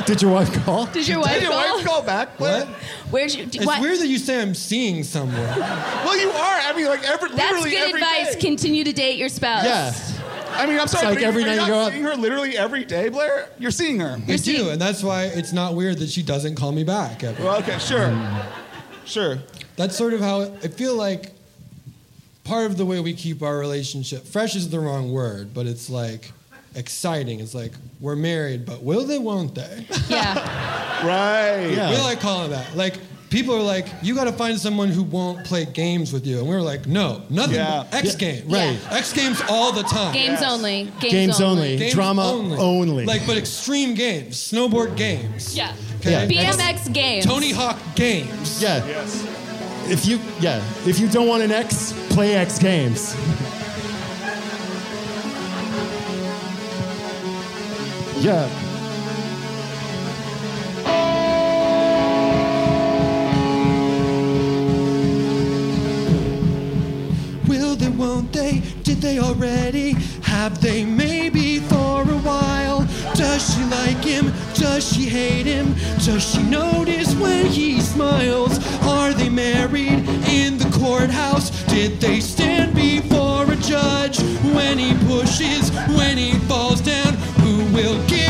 Did 0.07 0.23
your 0.23 0.33
wife 0.33 0.53
call? 0.65 0.87
Did 0.87 1.07
your 1.07 1.21
wife 1.21 1.33
Did 1.35 1.43
your 1.43 1.53
call? 1.53 1.77
wife 1.77 1.87
call 1.87 2.03
back, 2.03 2.39
Blair? 2.39 2.65
What? 2.67 2.75
Where's 3.11 3.37
your? 3.37 3.47
It's 3.47 3.67
what? 3.67 3.81
weird 3.81 3.99
that 3.99 4.09
you 4.09 4.19
say 4.19 4.41
I'm 4.41 4.55
seeing 4.55 5.05
someone. 5.05 5.35
Well, 5.37 6.19
you 6.19 6.31
are. 6.31 6.61
I 6.61 6.73
mean, 6.75 6.87
like, 6.87 7.03
every, 7.05 7.29
That's 7.31 7.41
literally 7.53 7.71
good 7.71 7.89
every 7.89 8.01
advice. 8.01 8.35
day. 8.35 8.41
Continue 8.41 8.85
to 8.85 8.93
date 8.93 9.19
your 9.19 9.29
spouse. 9.29 9.65
Yeah. 9.65 9.93
I 10.55 10.67
mean, 10.67 10.79
I'm 10.79 10.87
sorry, 10.87 11.07
like 11.07 11.17
but 11.17 11.25
every 11.25 11.43
you, 11.43 11.49
are 11.49 11.57
night 11.57 11.63
you 11.63 11.63
you 11.63 11.69
not 11.69 11.75
go 11.75 11.81
out- 11.87 11.93
seeing 11.93 12.03
her 12.05 12.15
literally 12.15 12.57
every 12.59 12.85
day, 12.85 13.09
Blair? 13.09 13.49
You're 13.59 13.71
seeing 13.71 14.01
her. 14.01 14.19
I 14.29 14.37
do, 14.37 14.71
and 14.71 14.81
that's 14.81 15.03
why 15.03 15.25
it's 15.25 15.53
not 15.53 15.75
weird 15.75 15.99
that 15.99 16.11
she 16.11 16.23
doesn't 16.23 16.57
call 16.57 16.73
me 16.73 16.85
back 16.85 17.25
ever. 17.25 17.43
Well, 17.43 17.59
okay, 17.61 17.79
sure. 17.79 18.09
Mm. 18.09 18.47
Sure. 19.05 19.39
That's 19.77 19.97
sort 19.97 20.13
of 20.13 20.21
how 20.21 20.43
I 20.43 20.69
feel 20.69 20.95
like 20.95 21.33
part 22.45 22.67
of 22.71 22.77
the 22.77 22.85
way 22.85 23.01
we 23.01 23.15
keep 23.15 23.43
our 23.43 23.57
relationship 23.59 24.25
fresh 24.27 24.55
is 24.55 24.69
the 24.69 24.79
wrong 24.81 25.11
word, 25.13 25.55
but 25.55 25.67
it's 25.67 25.89
like 25.89 26.31
exciting. 26.75 27.41
It's 27.41 27.55
like 27.55 27.73
we're 28.01 28.17
married, 28.17 28.65
but 28.67 28.83
will 28.83 29.05
they, 29.05 29.19
won't 29.19 29.55
they? 29.55 29.87
Yeah. 30.09 30.79
Right. 31.03 31.67
Yeah. 31.75 31.91
We 31.91 31.97
like 31.99 32.21
calling 32.21 32.53
that. 32.53 32.77
Like 32.77 32.95
people 33.29 33.57
are 33.57 33.63
like, 33.63 33.87
you 34.03 34.15
got 34.15 34.25
to 34.25 34.33
find 34.33 34.57
someone 34.57 34.89
who 34.89 35.03
won't 35.03 35.45
play 35.45 35.65
games 35.65 36.13
with 36.13 36.25
you, 36.25 36.39
and 36.39 36.47
we 36.47 36.55
were 36.55 36.63
like, 36.63 36.87
no, 36.87 37.23
nothing. 37.29 37.57
Yeah. 37.57 37.89
X 37.91 38.13
Yeah, 38.13 38.19
Games, 38.19 38.45
right. 38.53 38.79
X 38.93 39.13
Games 39.13 39.43
all 39.49 39.73
the 39.73 39.83
time. 39.83 40.15
Games 40.15 40.41
Yes. 40.41 40.53
only. 40.53 40.85
Games, 41.01 41.13
Games 41.13 41.41
only. 41.41 41.77
Games 41.77 41.93
Drama 41.93 42.23
only. 42.23 43.05
Like, 43.05 43.27
but 43.27 43.37
extreme 43.37 43.95
games, 43.95 44.37
snowboard 44.37 44.97
games. 44.97 45.57
Yeah. 45.57 45.75
Okay? 46.01 46.13
Yeah. 46.35 46.53
BMX 46.53 46.93
games. 46.93 47.25
Tony 47.27 47.51
Hawk 47.51 47.79
games. 47.97 48.63
Yeah. 48.63 48.87
Yes. 48.87 49.27
If 49.91 50.07
you 50.07 50.21
yeah, 50.39 50.63
if 50.87 51.01
you 51.01 51.09
don't 51.09 51.27
want 51.27 51.43
an 51.43 51.51
X, 51.51 51.93
play 52.11 52.37
X 52.37 52.61
Games. 52.61 53.17
Yeah. 58.23 58.49
Will 67.49 67.75
they, 67.75 67.89
won't 67.89 68.33
they? 68.33 68.63
Did 68.85 68.99
they 68.99 69.19
already? 69.19 69.95
Have 70.23 70.61
they 70.61 70.85
maybe 70.85 71.59
for 71.59 72.03
a 72.03 72.19
while? 72.23 72.87
Does 73.15 73.53
she 73.53 73.65
like 73.65 74.05
him? 74.05 74.33
Does 74.55 74.93
she 74.93 75.09
hate 75.09 75.47
him? 75.47 75.75
Does 76.05 76.23
she 76.23 76.45
notice 76.45 77.17
when 77.17 77.47
he 77.47 77.81
smiles? 77.81 78.61
Are 78.85 79.13
they 79.13 79.31
married 79.31 80.09
in 80.29 80.59
the 80.59 80.71
courthouse? 80.79 81.51
Did 81.65 82.01
they 82.01 82.21
stand 82.21 82.77
before 82.77 83.51
a 83.51 83.57
judge? 83.57 84.21
When 84.55 84.79
he 84.79 84.95
pushes, 85.09 85.73
when 85.99 86.17
he 86.17 86.35
falls 86.47 86.81
down, 86.81 87.12
will 87.73 88.07
give 88.07 88.22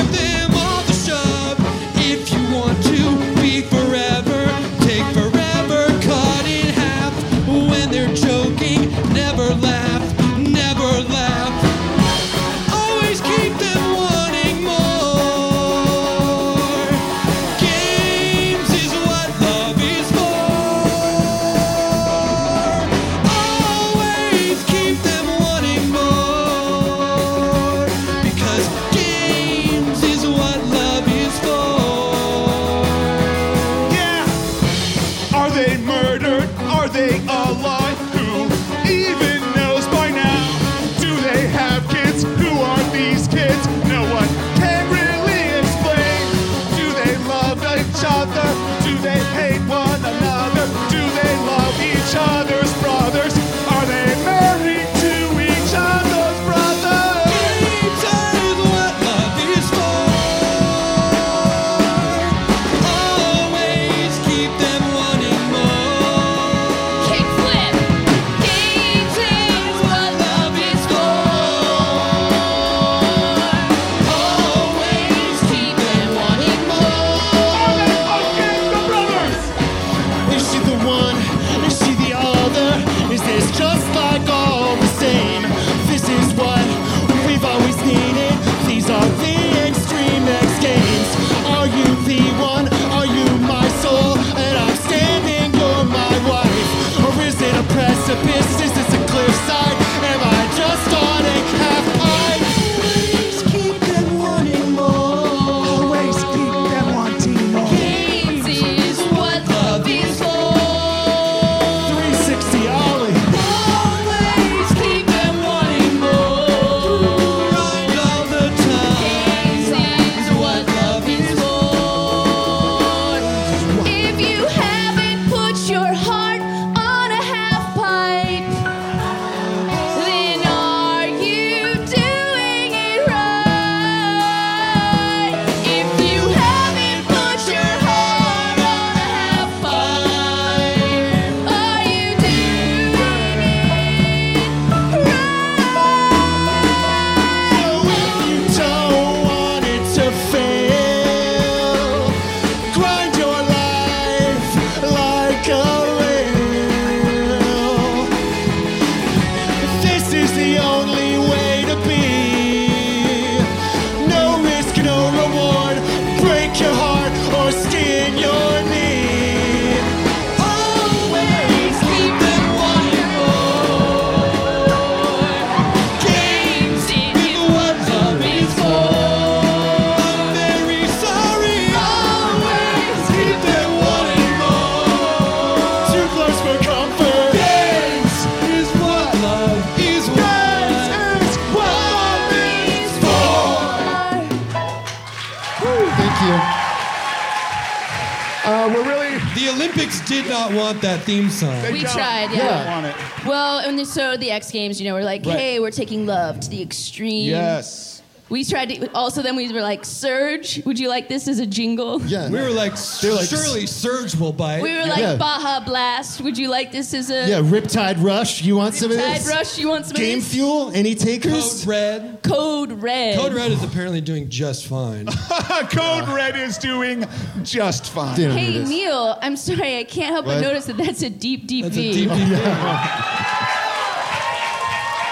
not 200.54 200.62
want 200.62 200.82
that 200.82 201.02
theme 201.02 201.30
song. 201.30 201.60
We 201.72 201.80
tried, 201.80 202.30
yeah. 202.32 202.64
yeah. 202.64 202.74
Want 202.74 202.86
it. 202.86 203.26
Well, 203.26 203.58
and 203.58 203.86
so 203.86 204.16
the 204.16 204.30
X 204.30 204.50
Games, 204.50 204.80
you 204.80 204.88
know, 204.88 204.94
we're 204.94 205.04
like, 205.04 205.24
Right. 205.24 205.38
hey, 205.38 205.60
we're 205.60 205.70
taking 205.70 206.06
love 206.06 206.40
to 206.40 206.50
the 206.50 206.62
extreme. 206.62 207.28
Yes. 207.28 207.91
We 208.32 208.44
tried 208.44 208.70
to. 208.70 208.90
Also, 208.92 209.20
then 209.20 209.36
we 209.36 209.52
were 209.52 209.60
like, 209.60 209.84
Surge, 209.84 210.64
would 210.64 210.78
you 210.78 210.88
like 210.88 211.06
this 211.08 211.28
as 211.28 211.38
a 211.38 211.44
jingle? 211.46 212.00
Yeah. 212.06 212.30
We 212.30 212.40
were 212.40 212.48
like, 212.48 212.72
They're 213.02 213.12
like- 213.12 213.28
surely 213.28 213.66
Surge 213.66 214.14
will 214.16 214.32
bite. 214.32 214.62
We 214.62 214.74
were 214.74 214.86
like, 214.86 214.98
Yeah. 215.00 215.16
Baja 215.16 215.60
Blast, 215.60 216.22
would 216.22 216.38
you 216.38 216.48
like 216.48 216.72
this 216.72 216.94
as 216.94 217.10
a 217.10 217.28
Yeah, 217.28 217.40
Riptide 217.42 218.02
Rush. 218.02 218.40
You 218.42 218.56
want 218.56 218.74
some 218.74 218.90
of 218.90 218.96
Tide 218.96 219.16
this? 219.16 219.28
Rush? 219.28 219.58
You 219.58 219.68
want 219.68 219.84
some 219.84 219.96
Game 219.96 220.18
of 220.20 220.24
this? 220.24 220.32
Game 220.32 220.40
Fuel? 220.40 220.70
Any 220.74 220.94
takers? 220.94 221.60
Code 221.62 221.66
Red. 221.68 222.22
Code 222.22 222.72
Red. 222.72 223.18
Code 223.18 223.34
Red 223.34 223.50
is 223.52 223.62
apparently 223.62 224.00
doing 224.00 224.30
just 224.30 224.66
fine. 224.66 225.06
Code 225.70 226.08
Red 226.08 226.34
is 226.34 226.56
doing 226.56 227.04
just 227.42 227.90
fine. 227.92 228.16
Damn 228.16 228.30
Hey 228.30 228.48
it 228.48 228.56
is. 228.62 228.68
Neil, 228.70 229.18
I'm 229.20 229.36
sorry, 229.36 229.76
I 229.78 229.84
can't 229.84 230.10
help 230.10 230.24
What? 230.24 230.36
but 230.36 230.40
notice 230.40 230.64
that 230.64 230.78
that's 230.78 231.02
a 231.02 231.10
deep, 231.10 231.46
deep 231.46 231.64
That's 231.64 231.76
V. 231.76 231.90
a 231.90 231.92
deep, 231.92 232.08
deep 232.08 232.18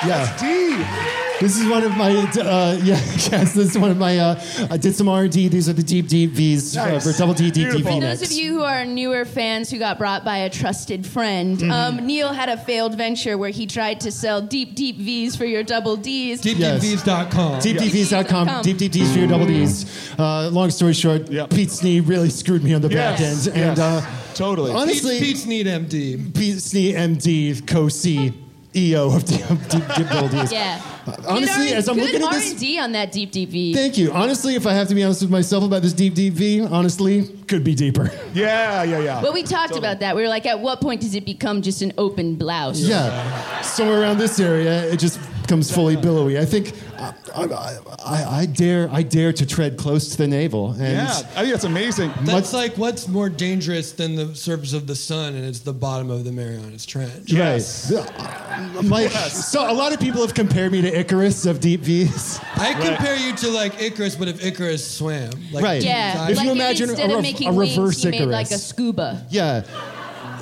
Yeah. 0.06 0.36
D. 0.40 1.19
This 1.40 1.58
is 1.58 1.66
one 1.70 1.82
of 1.82 1.96
my, 1.96 2.10
uh, 2.10 2.78
yeah, 2.82 2.96
yes, 2.96 3.30
this 3.54 3.56
is 3.56 3.78
one 3.78 3.90
of 3.90 3.96
my, 3.96 4.18
uh, 4.18 4.38
I 4.70 4.76
did 4.76 4.94
some 4.94 5.08
R&D. 5.08 5.48
These 5.48 5.70
are 5.70 5.72
the 5.72 5.82
deep, 5.82 6.06
deep 6.06 6.32
Vs 6.32 6.76
uh, 6.76 7.00
for 7.00 7.12
Double 7.12 7.32
D, 7.32 7.44
Deep, 7.50 7.54
Beautiful. 7.70 7.78
Deep 7.80 7.86
For 7.86 7.92
V 7.94 8.00
those 8.00 8.22
of 8.22 8.32
you 8.32 8.52
who 8.52 8.62
are 8.62 8.84
newer 8.84 9.24
fans 9.24 9.70
who 9.70 9.78
got 9.78 9.96
brought 9.96 10.22
by 10.22 10.36
a 10.38 10.50
trusted 10.50 11.06
friend, 11.06 11.56
Mm-hmm. 11.56 11.70
um, 11.72 12.06
Neil 12.06 12.32
had 12.34 12.50
a 12.50 12.58
failed 12.58 12.94
venture 12.96 13.38
where 13.38 13.48
he 13.50 13.66
tried 13.66 14.00
to 14.00 14.12
sell 14.12 14.42
deep, 14.42 14.74
deep 14.74 14.96
V's 14.98 15.34
for 15.34 15.46
your 15.46 15.62
double 15.62 15.96
D's. 15.96 16.44
Yes. 16.44 16.84
DeepDeepVs.com. 16.84 17.60
DeepDeepVs.com, 17.60 18.46
Yes. 18.48 18.64
Deep 18.64 18.76
Deep 18.76 18.92
D's 18.92 19.12
for 19.12 19.18
your 19.20 19.28
double 19.28 19.46
D's. 19.46 20.10
Uh, 20.18 20.50
long 20.50 20.70
story 20.70 20.92
short, 20.92 21.30
Yep. 21.30 21.50
Pete 21.50 21.70
Snee 21.70 22.06
really 22.06 22.28
screwed 22.28 22.62
me 22.62 22.74
on 22.74 22.82
the 22.82 22.88
back 22.90 23.18
Yes, 23.18 23.46
end. 23.46 23.56
And 23.56 23.78
yes. 23.78 23.78
uh, 23.78 24.06
Totally. 24.34 24.72
honestly, 24.72 25.18
Pete 25.18 25.36
Snee 25.38 25.64
MD. 25.64 26.34
Pete 26.34 26.56
Snee, 26.56 26.92
MD, 26.92 27.66
co-C, 27.66 28.34
EO 28.74 29.14
of 29.16 29.24
Deep, 29.24 29.40
deep, 29.68 29.82
deep 29.96 30.08
Double 30.08 30.28
D's. 30.28 30.52
Yeah. 30.52 30.80
Uh, 31.06 31.14
honestly, 31.28 31.68
Good 31.68 31.76
as 31.76 31.88
I'm 31.88 31.96
good 31.96 32.04
looking 32.12 32.22
at 32.22 32.32
this, 32.34 32.52
R&D 32.52 32.78
on 32.78 32.92
that 32.92 33.10
deep, 33.10 33.32
deep 33.32 33.48
V. 33.50 33.74
thank 33.74 33.98
you. 33.98 34.12
Honestly, 34.12 34.54
if 34.54 34.66
I 34.66 34.72
have 34.74 34.86
to 34.88 34.94
be 34.94 35.02
honest 35.02 35.22
with 35.22 35.30
myself 35.30 35.64
about 35.64 35.82
this 35.82 35.92
Deep 35.92 36.14
Deep 36.14 36.34
V, 36.34 36.60
honestly, 36.60 37.26
could 37.48 37.64
be 37.64 37.74
deeper. 37.74 38.10
Yeah, 38.32 38.84
yeah, 38.84 39.00
yeah. 39.00 39.22
Well, 39.22 39.32
we 39.32 39.42
talked 39.42 39.74
about 39.76 39.98
that. 40.00 40.14
We 40.14 40.22
were 40.22 40.28
like, 40.28 40.46
at 40.46 40.60
what 40.60 40.80
point 40.80 41.00
does 41.00 41.16
it 41.16 41.24
become 41.24 41.62
just 41.62 41.82
an 41.82 41.92
open 41.98 42.36
blouse? 42.36 42.78
Yeah. 42.80 43.60
Somewhere 43.62 44.00
around 44.00 44.18
this 44.18 44.38
area, 44.38 44.84
it 44.84 44.98
just 44.98 45.18
becomes 45.50 45.74
fully 45.74 45.96
billowy. 45.96 46.38
I 46.38 46.44
think 46.44 46.74
I, 46.96 47.12
I, 47.34 47.78
I, 48.04 48.24
I 48.42 48.46
dare 48.46 48.88
I 48.92 49.02
dare 49.02 49.32
to 49.32 49.44
tread 49.44 49.76
close 49.76 50.10
to 50.10 50.16
the 50.16 50.28
navel. 50.28 50.70
And 50.74 50.82
yeah, 50.82 51.08
I 51.08 51.40
think 51.40 51.50
that's 51.50 51.64
amazing. 51.64 52.12
That's 52.22 52.52
like 52.52 52.78
what's 52.78 53.08
more 53.08 53.28
dangerous 53.28 53.90
than 53.90 54.14
the 54.14 54.32
surface 54.36 54.74
of 54.74 54.86
the 54.86 54.94
sun, 54.94 55.34
and 55.34 55.44
it's 55.44 55.58
the 55.58 55.72
bottom 55.72 56.08
of 56.08 56.22
the 56.22 56.30
Marianas 56.30 56.86
Trench. 56.86 57.32
Yes. 57.32 57.92
Right. 57.92 58.84
Like, 58.84 59.16
uh, 59.16 59.28
so 59.28 59.68
a 59.68 59.74
lot 59.74 59.92
of 59.92 59.98
people 59.98 60.20
have 60.20 60.34
compared 60.34 60.70
me 60.70 60.82
to 60.82 61.00
Icarus 61.00 61.46
of 61.46 61.58
Deep 61.58 61.80
V's. 61.80 62.38
I 62.54 62.72
compare 62.74 63.16
you 63.16 63.34
to 63.36 63.48
like 63.48 63.82
Icarus, 63.82 64.14
but 64.14 64.28
if 64.28 64.44
Icarus 64.44 64.88
swam, 64.88 65.32
like 65.50 65.64
Right. 65.64 65.82
Yeah. 65.82 66.28
If 66.28 66.36
like 66.36 66.46
you 66.46 66.52
imagine 66.52 66.90
instead 66.90 67.10
a 67.10 67.16
of 67.16 67.22
making 67.22 67.48
a 67.48 67.52
wings, 67.52 67.76
reverse 67.76 68.02
he 68.04 68.10
made 68.10 68.26
like 68.26 68.52
a 68.52 68.58
scuba. 68.58 69.26
Yeah. 69.30 69.64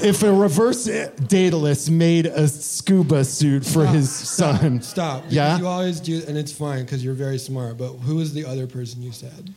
If 0.00 0.22
a 0.22 0.32
reverse 0.32 0.84
Daedalus 1.26 1.88
made 1.90 2.26
a 2.26 2.46
scuba 2.48 3.24
suit 3.24 3.64
for 3.64 3.84
his 3.86 4.10
son. 4.10 4.80
Stop. 4.82 5.22
because 5.22 5.34
Yeah? 5.34 5.58
You 5.58 5.66
always 5.66 6.00
do, 6.00 6.22
and 6.28 6.36
it's 6.38 6.52
fine 6.52 6.84
because 6.84 7.04
you're 7.04 7.14
very 7.14 7.38
smart. 7.38 7.76
But 7.78 7.94
who 7.94 8.16
was 8.16 8.32
the 8.32 8.44
other 8.44 8.66
person 8.66 9.02
you 9.02 9.12
said? 9.12 9.52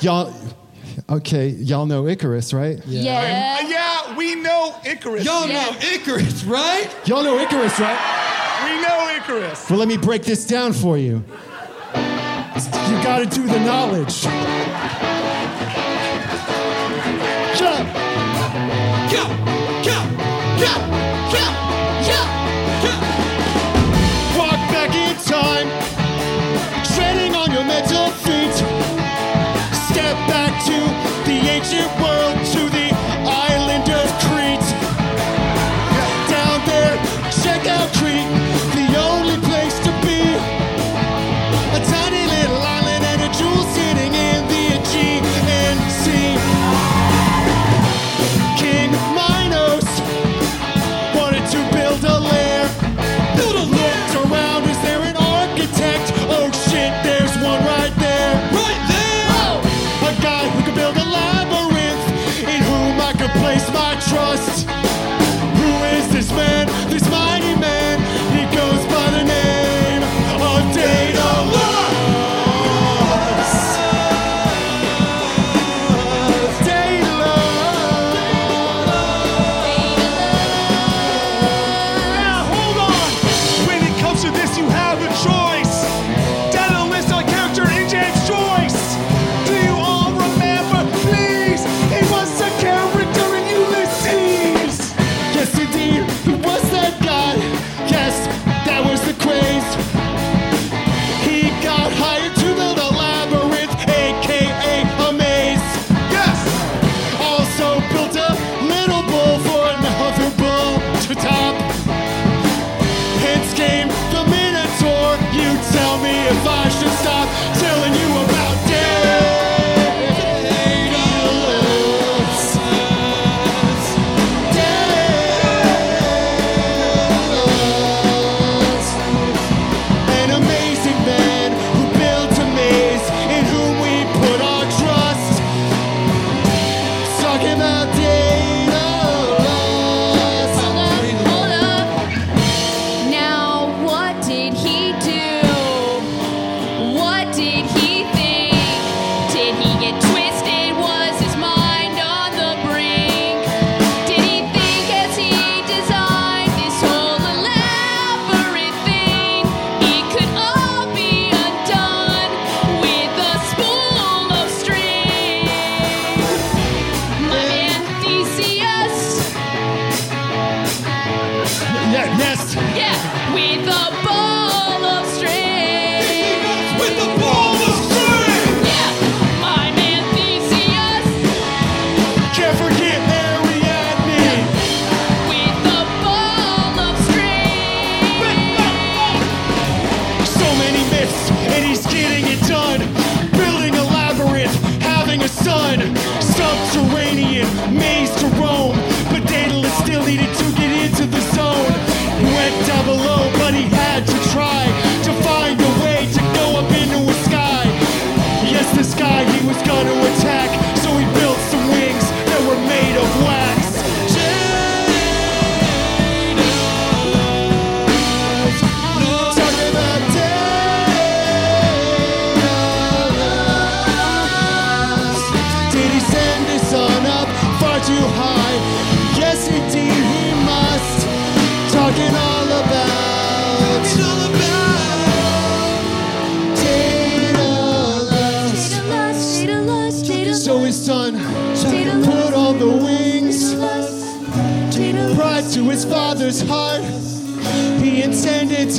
Y'all, 0.00 0.34
okay, 1.08 1.48
y'all 1.48 1.86
know 1.86 2.06
Icarus, 2.08 2.52
right? 2.52 2.78
Uh, 2.78 2.82
Yeah. 2.86 3.60
yeah, 3.68 4.16
we 4.16 4.34
know 4.34 4.74
Icarus. 4.84 5.24
Y'all 5.24 5.46
Yeah. 5.46 5.64
know 5.66 5.76
Icarus, 5.94 6.44
right? 6.44 6.88
Y'all 7.06 7.22
know 7.22 7.38
Icarus, 7.38 7.78
right? 7.78 7.98
We 8.64 8.82
know 8.82 9.16
Icarus. 9.16 9.70
Well, 9.70 9.78
let 9.78 9.88
me 9.88 9.96
break 9.98 10.22
this 10.24 10.46
down 10.46 10.72
for 10.72 10.98
you. 10.98 11.22
You 11.84 13.02
gotta 13.04 13.26
do 13.26 13.46
the 13.46 13.60
knowledge. 13.60 14.26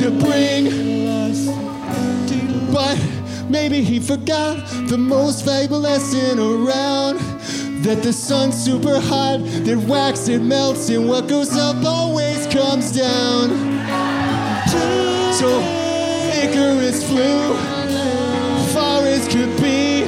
To 0.02 0.10
bring. 0.10 0.64
But 2.72 2.98
maybe 3.48 3.82
he 3.82 4.00
forgot 4.00 4.66
the 4.88 4.98
most 4.98 5.44
valuable 5.44 5.78
lesson 5.78 6.40
around. 6.40 7.20
That 7.84 8.02
the 8.02 8.12
sun's 8.12 8.56
super 8.56 9.00
hot, 9.00 9.40
that 9.64 9.78
wax 9.88 10.28
it 10.28 10.40
melts, 10.40 10.88
and 10.88 11.08
what 11.08 11.28
goes 11.28 11.56
up 11.56 11.84
always 11.84 12.46
comes 12.46 12.92
down. 12.92 13.50
So 15.34 15.48
Icarus 16.42 17.04
flew 17.08 17.54
far 18.72 19.02
as 19.06 19.26
could 19.28 19.56
be, 19.60 20.04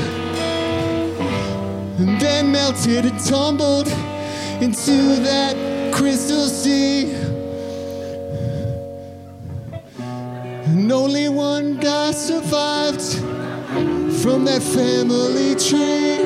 and 1.99 2.21
then 2.21 2.51
melted 2.51 3.05
and 3.07 3.21
tumbled 3.25 3.89
into 4.61 5.17
that 5.23 5.57
crystal 5.93 6.47
sea. 6.47 7.24
And 10.85 10.93
only 10.93 11.31
one 11.31 11.79
guy 11.79 12.13
survived 12.13 13.01
from 14.21 14.45
that 14.45 14.63
family 14.63 15.55
tree. 15.55 16.19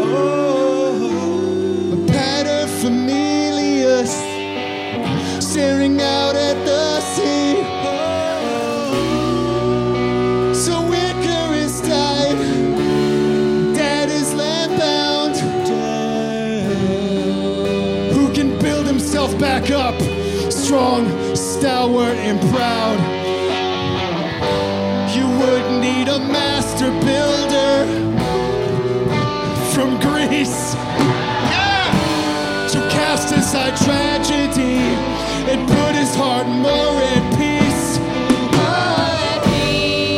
Oh, 0.00 1.12
a 1.92 1.96
paterfamilias 2.10 4.08
staring 5.42 6.00
out 6.00 6.34
at 6.34 6.56
the 6.64 7.00
sea. 7.00 7.60
Oh, 8.78 8.94
so 10.54 10.90
Icarus 10.90 11.82
died. 11.82 12.38
Dad 13.74 14.08
is 14.08 14.32
land. 14.34 15.36
Who 18.14 18.32
can 18.32 18.58
build 18.60 18.86
himself 18.86 19.38
back 19.38 19.70
up? 19.70 20.00
Strong, 20.50 21.36
stalwart, 21.36 22.16
and 22.16 22.40
proud. 22.50 23.15
Need 25.96 26.08
a 26.08 26.18
master 26.18 26.90
builder 26.90 27.86
from 29.72 29.98
Greece. 29.98 30.74
Yeah! 30.74 32.68
To 32.70 32.78
cast 32.90 33.32
aside 33.32 33.74
tragedy 33.78 34.76
and 35.50 35.66
put 35.66 35.94
his 35.94 36.14
heart 36.14 36.46
more 36.48 37.00
at 37.00 37.24
peace. 37.38 37.96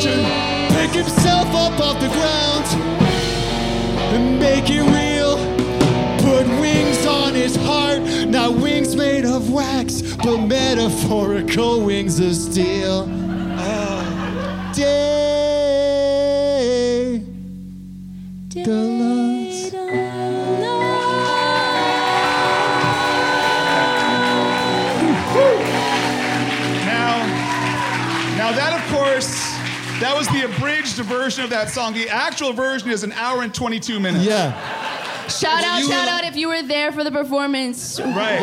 To 0.02 0.10
pick 0.74 0.90
himself 0.90 1.46
up 1.54 1.78
off 1.78 2.00
the 2.00 2.08
ground 2.08 2.66
and 4.14 4.40
make 4.40 4.68
it 4.68 4.82
real. 4.82 5.36
Put 6.18 6.48
wings 6.60 7.06
on 7.06 7.34
his 7.34 7.54
heart, 7.54 8.02
not 8.26 8.56
wings 8.56 8.96
made 8.96 9.24
of 9.24 9.52
wax, 9.52 10.02
but 10.16 10.38
metaphorical 10.38 11.82
wings 11.82 12.18
of 12.18 12.34
steel. 12.34 13.17
Version 31.02 31.44
of 31.44 31.50
that 31.50 31.70
song. 31.70 31.94
The 31.94 32.08
actual 32.08 32.52
version 32.52 32.90
is 32.90 33.04
an 33.04 33.12
hour 33.12 33.42
and 33.42 33.54
22 33.54 34.00
minutes. 34.00 34.24
Yeah. 34.24 34.52
Shout 35.38 35.64
out, 35.64 35.80
shout 35.82 35.88
were- 36.06 36.12
out 36.12 36.24
if 36.24 36.36
you 36.36 36.48
were 36.48 36.62
there 36.62 36.92
for 36.92 37.04
the 37.04 37.10
performance. 37.10 38.00
Right. 38.00 38.40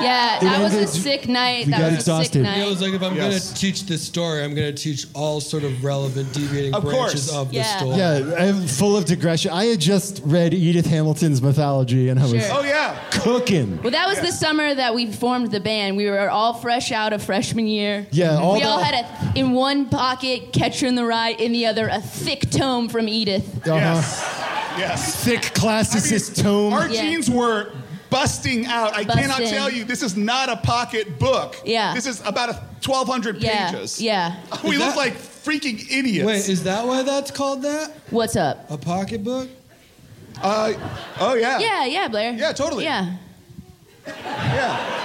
Yeah, 0.00 0.38
that 0.40 0.60
was 0.60 0.74
a 0.74 0.86
sick 0.86 1.28
night. 1.28 1.66
we 1.66 1.72
That 1.72 1.80
got 1.80 1.84
was 1.92 1.92
a 1.92 1.96
sick 1.96 2.00
exhausted. 2.00 2.42
night. 2.42 2.58
It 2.58 2.66
was 2.68 2.80
like 2.82 2.92
if 2.94 3.02
I'm 3.02 3.14
Yes. 3.16 3.46
gonna 3.48 3.56
teach 3.58 3.86
this 3.86 4.02
story, 4.02 4.42
I'm 4.42 4.54
gonna 4.54 4.72
teach 4.72 5.06
all 5.14 5.40
sort 5.40 5.62
of 5.64 5.84
relevant, 5.84 6.32
deviating 6.32 6.74
Of 6.74 6.82
branches 6.84 7.26
course. 7.30 7.32
of 7.32 7.50
the 7.50 7.56
Yeah. 7.56 7.76
story. 7.78 7.96
Yeah, 7.96 8.34
I'm 8.38 8.66
full 8.66 8.96
of 8.96 9.04
digression. 9.04 9.52
I 9.52 9.66
had 9.66 9.78
just 9.80 10.20
read 10.24 10.52
Edith 10.52 10.86
Hamilton's 10.86 11.40
mythology 11.40 12.08
and 12.08 12.18
I 12.18 12.22
was 12.24 12.32
Sure. 12.32 12.40
Oh 12.58 12.62
yeah. 12.64 12.96
cooking. 13.10 13.78
Well, 13.82 13.92
that 13.92 14.08
was 14.08 14.18
the 14.20 14.32
summer 14.32 14.74
that 14.74 14.94
we 14.94 15.06
formed 15.06 15.50
the 15.52 15.60
band. 15.60 15.96
We 15.96 16.06
were 16.10 16.28
all 16.28 16.54
fresh 16.54 16.90
out 16.92 17.12
of 17.12 17.22
freshman 17.22 17.66
year. 17.68 18.06
Yeah, 18.10 18.36
all 18.38 18.54
we 18.54 18.60
the- 18.60 18.68
all 18.68 18.78
had 18.80 18.94
a 19.04 19.38
in 19.38 19.52
one 19.52 19.86
pocket 19.86 20.52
Catcher 20.52 20.86
in 20.86 20.94
the 20.96 21.04
Rye, 21.04 21.30
in 21.38 21.52
the 21.52 21.66
other 21.66 21.88
a 21.88 22.00
thick 22.00 22.50
tome 22.50 22.88
from 22.88 23.08
Edith. 23.08 23.44
Uh-huh. 23.66 23.74
Yes. 23.76 24.24
Yes. 24.78 25.24
Thick 25.24 25.40
classicist 25.42 26.42
tome. 26.42 26.72
Our 26.72 26.88
Yeah. 26.88 27.02
jeans 27.02 27.30
were 27.30 27.72
busting 28.10 28.66
out. 28.66 28.94
I 28.96 29.04
cannot 29.04 29.38
tell 29.38 29.70
you, 29.70 29.84
this 29.84 30.02
is 30.02 30.16
not 30.16 30.48
a 30.48 30.56
pocket 30.56 31.18
book. 31.18 31.56
Yeah. 31.64 31.94
This 31.94 32.06
is 32.06 32.20
about 32.26 32.50
a 32.50 32.54
1,200 32.82 33.38
Yeah, 33.42 33.70
pages. 33.72 34.00
yeah. 34.00 34.36
We 34.64 34.76
Is 34.76 34.78
look 34.78 34.96
like 34.96 35.14
freaking 35.16 35.78
idiots. 35.90 36.26
Wait, 36.26 36.48
is 36.48 36.62
that 36.64 36.86
why 36.86 37.02
that's 37.02 37.30
called 37.30 37.62
that? 37.62 37.90
What's 38.10 38.36
up? 38.36 38.70
A 38.70 38.78
pocketbook? 38.78 39.48
uh, 40.42 40.72
oh 41.20 41.34
yeah. 41.34 41.58
Yeah, 41.58 41.84
yeah, 41.86 42.08
Blair. 42.08 42.32
Yeah, 42.32 42.52
totally. 42.52 42.84
Yeah. 42.84 43.16
Yeah. 44.06 45.00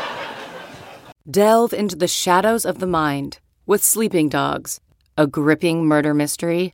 Delve 1.29 1.73
into 1.73 1.95
the 1.95 2.08
shadows 2.08 2.65
of 2.65 2.79
the 2.79 2.88
mind 2.88 3.39
with 3.65 3.84
Sleeping 3.84 4.29
Dogs, 4.29 4.79
a 5.17 5.27
gripping 5.27 5.86
murder 5.86 6.13
mystery 6.13 6.73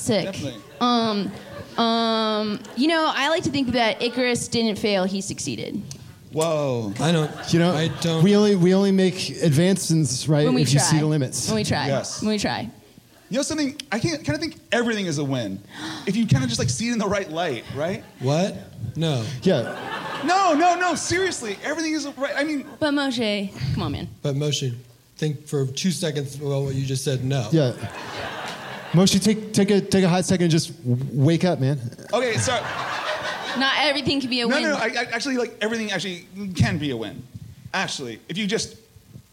Sick. 0.00 0.24
Definitely. 0.24 0.60
Um, 0.80 1.30
um, 1.76 2.60
you 2.76 2.88
know, 2.88 3.10
I 3.14 3.28
like 3.28 3.42
to 3.44 3.50
think 3.50 3.72
that 3.72 4.02
Icarus 4.02 4.48
didn't 4.48 4.78
fail; 4.78 5.04
he 5.04 5.20
succeeded. 5.20 5.82
Whoa. 6.32 6.92
I 7.00 7.12
don't. 7.12 7.30
You 7.52 7.58
know, 7.58 7.72
I 7.74 7.88
don't. 8.00 8.22
we 8.22 8.36
only 8.36 8.56
we 8.56 8.74
only 8.74 8.92
make 8.92 9.30
advancements 9.42 10.28
right 10.28 10.44
When 10.44 10.54
we 10.54 10.62
if 10.62 10.70
try. 10.70 10.80
you 10.80 10.86
see 10.86 10.98
the 10.98 11.06
limits. 11.06 11.48
When 11.48 11.56
we 11.56 11.64
try. 11.64 11.86
Yes. 11.88 12.22
When 12.22 12.30
we 12.30 12.38
try. 12.38 12.70
You 13.30 13.36
know 13.36 13.42
something? 13.42 13.80
I 13.92 14.00
can't 14.00 14.24
kind 14.24 14.34
of 14.34 14.40
think 14.40 14.56
everything 14.72 15.06
is 15.06 15.18
a 15.18 15.24
win. 15.24 15.62
If 16.06 16.16
you 16.16 16.26
kind 16.26 16.42
of 16.42 16.48
just 16.50 16.58
like 16.58 16.68
see 16.68 16.88
it 16.88 16.92
in 16.92 16.98
the 16.98 17.06
right 17.06 17.30
light, 17.30 17.64
right? 17.76 18.02
What? 18.18 18.56
No. 18.96 19.24
yeah. 19.42 20.22
No, 20.24 20.52
no, 20.54 20.74
no. 20.78 20.94
Seriously, 20.96 21.56
everything 21.62 21.92
is 21.94 22.06
right. 22.16 22.34
I 22.36 22.42
mean, 22.42 22.66
But 22.80 22.92
Moshe, 22.92 23.52
come 23.74 23.84
on, 23.84 23.92
man. 23.92 24.08
But 24.22 24.34
Moshe, 24.34 24.74
think 25.16 25.46
for 25.46 25.66
two 25.66 25.92
seconds 25.92 26.34
about 26.36 26.62
what 26.64 26.74
you 26.74 26.84
just 26.84 27.04
said. 27.04 27.24
No. 27.24 27.48
Yeah. 27.52 27.72
Moshe, 28.92 29.22
take 29.22 29.52
take 29.52 29.70
a 29.70 29.80
take 29.80 30.04
a 30.04 30.08
hot 30.08 30.24
second 30.24 30.44
and 30.44 30.50
just 30.50 30.72
wake 30.84 31.44
up, 31.44 31.60
man. 31.60 31.78
okay, 32.12 32.36
sorry. 32.38 32.62
Not 33.58 33.74
everything 33.78 34.20
can 34.20 34.30
be 34.30 34.40
a 34.40 34.46
No, 34.46 34.54
win. 34.54 34.62
no, 34.62 34.70
no. 34.70 34.76
I, 34.76 34.86
I, 34.86 35.02
actually, 35.12 35.36
like 35.36 35.56
everything 35.60 35.90
actually 35.90 36.26
can 36.54 36.78
be 36.78 36.90
a 36.90 36.96
win. 36.96 37.22
Actually, 37.72 38.20
if 38.28 38.38
you 38.38 38.46
just 38.46 38.76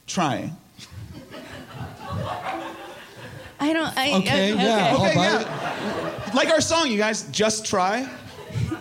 Try. 0.08 0.50
I 3.60 3.74
don't. 3.74 3.98
I, 3.98 4.14
Okay, 4.20 4.56
yeah, 4.56 4.96
I'll 4.96 5.06
Okay, 5.06 5.16
yeah. 5.16 6.32
Like 6.34 6.50
our 6.50 6.62
song, 6.62 6.90
you 6.90 6.98
guys. 6.98 7.24
Just 7.30 7.66
try. 7.66 8.10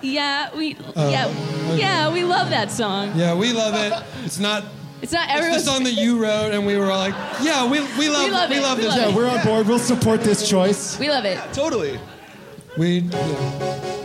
Yeah, 0.03 0.55
we. 0.55 0.77
Oh, 0.95 1.11
yeah, 1.11 1.27
okay. 1.27 1.79
yeah, 1.79 2.13
we 2.13 2.23
love 2.23 2.51
that 2.51 2.71
song. 2.71 3.13
Yeah, 3.17 3.35
we 3.35 3.53
love 3.53 3.75
it. 3.75 4.25
It's 4.25 4.39
not. 4.39 4.65
It's 5.03 5.13
not 5.13 5.25
It's 5.29 5.33
the 5.33 5.37
everyone's. 5.39 5.65
song 5.65 5.85
that 5.85 5.93
you 5.93 6.19
wrote, 6.19 6.53
and 6.53 6.67
we 6.67 6.77
were 6.77 6.91
all 6.91 6.99
like, 6.99 7.15
"Yeah, 7.43 7.65
we, 7.71 7.81
we 7.99 8.09
love 8.09 8.25
We 8.25 8.31
love 8.31 8.51
we 8.51 8.57
it. 8.57 8.63
love 8.63 8.79
We 8.79 8.85
this." 8.85 8.93
love 8.93 8.99
Yeah, 9.01 9.09
it. 9.11 9.15
we're 9.15 9.29
on 9.29 9.45
board. 9.45 9.67
We'll 9.69 9.79
support 9.79 10.23
this 10.23 10.49
choice. 10.49 10.99
We 10.99 11.11
love 11.11 11.25
it. 11.25 11.39
Totally. 11.53 11.99
We. 12.79 13.01
Yeah. 13.01 13.96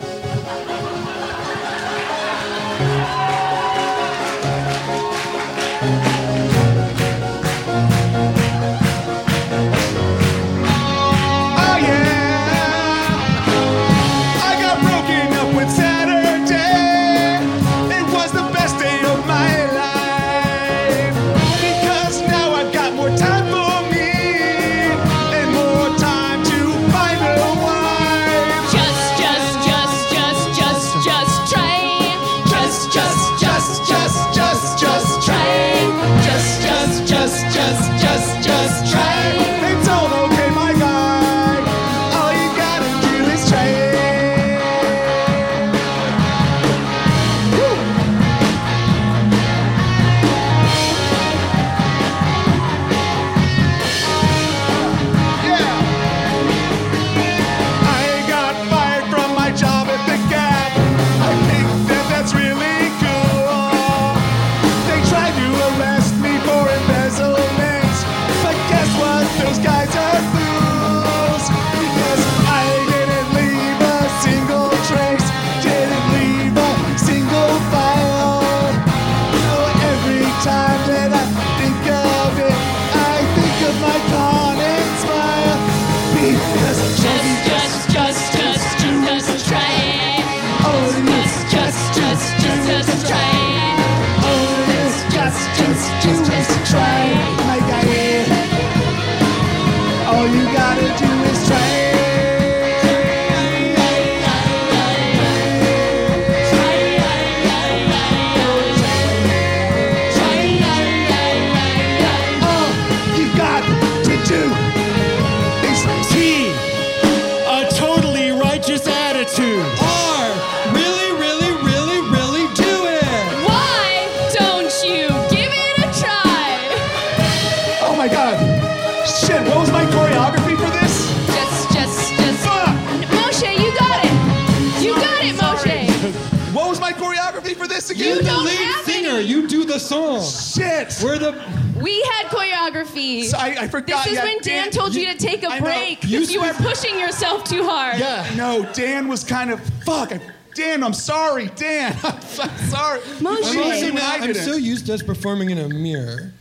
I, 143.61 143.65
I 143.65 143.67
forgot. 143.67 144.03
This 144.03 144.13
is 144.13 144.17
yeah, 144.17 144.23
when 144.25 144.39
Dan, 144.41 144.71
told 144.71 144.95
you, 144.95 145.05
to 145.11 145.17
take 145.17 145.43
a 145.43 145.47
I 145.49 145.59
know. 145.59 145.65
break 145.65 146.03
You 146.03 146.19
because 146.19 146.33
you 146.33 146.41
were 146.41 146.53
pushing 146.53 146.99
yourself 146.99 147.43
too 147.43 147.63
hard. 147.63 147.99
Yeah. 147.99 148.29
No, 148.35 148.67
Dan 148.73 149.07
was 149.07 149.23
kind 149.23 149.51
of 149.51 149.61
fuck. 149.83 150.11
I, 150.11 150.19
Dan, 150.55 150.83
I'm 150.83 150.93
sorry, 150.93 151.47
Dan. 151.55 151.95
I'm, 152.03 152.21
sorry. 152.21 152.99
Moshe. 153.19 153.23
I'm 153.23 153.35
also 153.35 153.73
Even 153.73 153.95
now. 153.95 154.11
I 154.11 154.17
I'm 154.17 154.33
so 154.33 154.55
used 154.55 154.87
to 154.87 154.93
us 154.93 155.01
performing 155.01 155.51
in 155.51 155.59
a 155.59 155.69
mirror. 155.69 156.33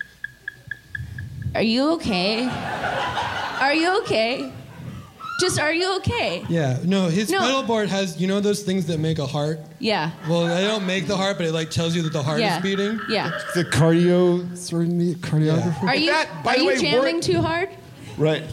Are 1.55 1.63
you 1.63 1.91
okay? 1.95 2.49
Are 2.49 3.75
you 3.75 3.99
okay? 4.03 4.53
Just 5.41 5.59
are 5.59 5.73
you 5.73 5.97
okay? 5.97 6.45
Yeah. 6.49 6.79
No, 6.85 7.09
his 7.09 7.31
No. 7.31 7.41
pedal 7.41 7.63
board 7.63 7.89
has. 7.89 8.21
You 8.21 8.27
know 8.29 8.41
those 8.41 8.63
things 8.63 8.87
that 8.87 8.99
make 9.01 9.19
a 9.19 9.27
heart. 9.27 9.61
Yeah. 9.79 10.11
Well, 10.29 10.47
they 10.47 10.65
don't 10.67 10.87
make 10.87 11.07
the 11.07 11.17
heart, 11.17 11.39
but 11.39 11.47
it 11.47 11.53
like 11.53 11.71
tells 11.71 11.97
you 11.97 12.03
that 12.03 12.13
the 12.13 12.23
heart 12.23 12.41
yeah. 12.41 12.57
is 12.59 12.63
beating. 12.63 13.01
Yeah. 13.09 13.31
The 13.55 13.65
cardio, 13.65 14.57
sort 14.57 14.83
of 14.83 14.89
neat. 14.89 15.33
Are 15.33 15.39
you 15.97 16.11
that, 16.11 16.45
by 16.45 16.55
are 16.55 16.57
the 16.59 16.63
you 16.63 16.69
way, 16.69 16.77
jamming 16.81 17.15
work- 17.17 17.25
too 17.25 17.41
hard? 17.41 17.69
Right. 18.19 18.45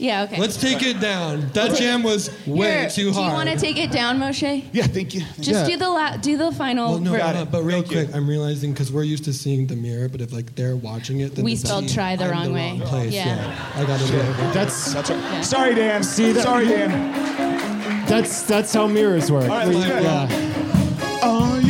Yeah. 0.00 0.22
Okay. 0.22 0.38
Let's 0.40 0.56
take 0.56 0.82
it 0.82 0.98
down. 0.98 1.50
That 1.52 1.76
jam 1.76 2.02
was 2.02 2.30
way 2.46 2.70
Here, 2.80 2.88
too 2.90 3.12
hard. 3.12 3.26
Do 3.26 3.30
you 3.30 3.34
want 3.34 3.48
to 3.50 3.56
take 3.58 3.76
it 3.76 3.90
down, 3.92 4.18
Moshe? 4.18 4.64
Yeah, 4.72 4.86
thank 4.86 5.14
you. 5.14 5.20
Just 5.38 5.50
Yeah. 5.50 5.66
do 5.66 5.76
the 5.76 5.90
la- 5.90 6.16
do 6.16 6.38
the 6.38 6.50
final. 6.52 6.92
Well, 6.92 7.00
no, 7.00 7.10
ver- 7.12 7.18
Got 7.18 7.34
no, 7.34 7.42
it. 7.42 7.50
but 7.52 7.62
real 7.64 7.82
Thank 7.82 7.90
you. 7.92 8.04
quick, 8.04 8.16
I'm 8.16 8.26
realizing 8.28 8.72
because 8.72 8.90
we're 8.90 9.04
used 9.04 9.24
to 9.24 9.32
seeing 9.34 9.66
the 9.66 9.76
mirror, 9.76 10.08
but 10.08 10.22
if 10.22 10.32
like 10.32 10.54
they're 10.56 10.74
watching 10.74 11.20
it, 11.20 11.34
then 11.36 11.44
We 11.44 11.54
the 11.54 11.66
spelled 11.66 11.88
T- 11.88 11.94
try 11.94 12.16
the 12.16 12.24
I'm 12.24 12.30
wrong 12.30 12.52
way. 12.54 12.70
wrong 12.78 12.80
place. 12.88 13.12
Yeah. 13.12 13.26
Yeah. 13.26 13.54
I 13.76 13.84
gotta 13.84 14.06
do. 14.06 14.16
That's 14.54 14.92
That's 14.94 15.10
right. 15.10 15.18
Yeah. 15.20 15.40
Sorry, 15.42 15.74
Dan. 15.74 16.02
See, 16.02 16.32
that- 16.32 16.44
sorry, 16.44 16.66
Dan. 16.66 18.06
that's 18.06 18.42
that's 18.42 18.72
how 18.72 18.86
mirrors 18.86 19.30
work. 19.30 19.44
All 19.44 19.48
right, 19.58 19.68
We- 19.68 19.74
let's 19.74 19.86
do 19.90 19.96
it. 19.98 20.02
yeah. 20.02 21.20
All 21.22 21.60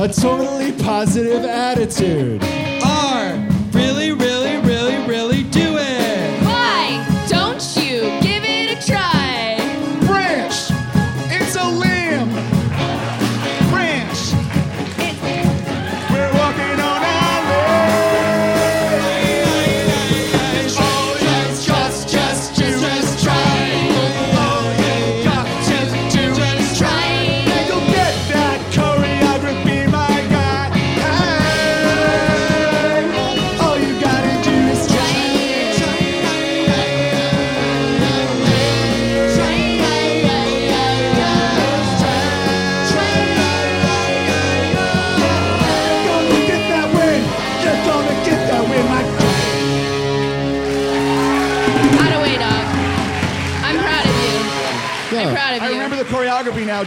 a 0.00 0.06
totally 0.06 0.70
positive 0.72 1.44
attitude. 1.44 2.40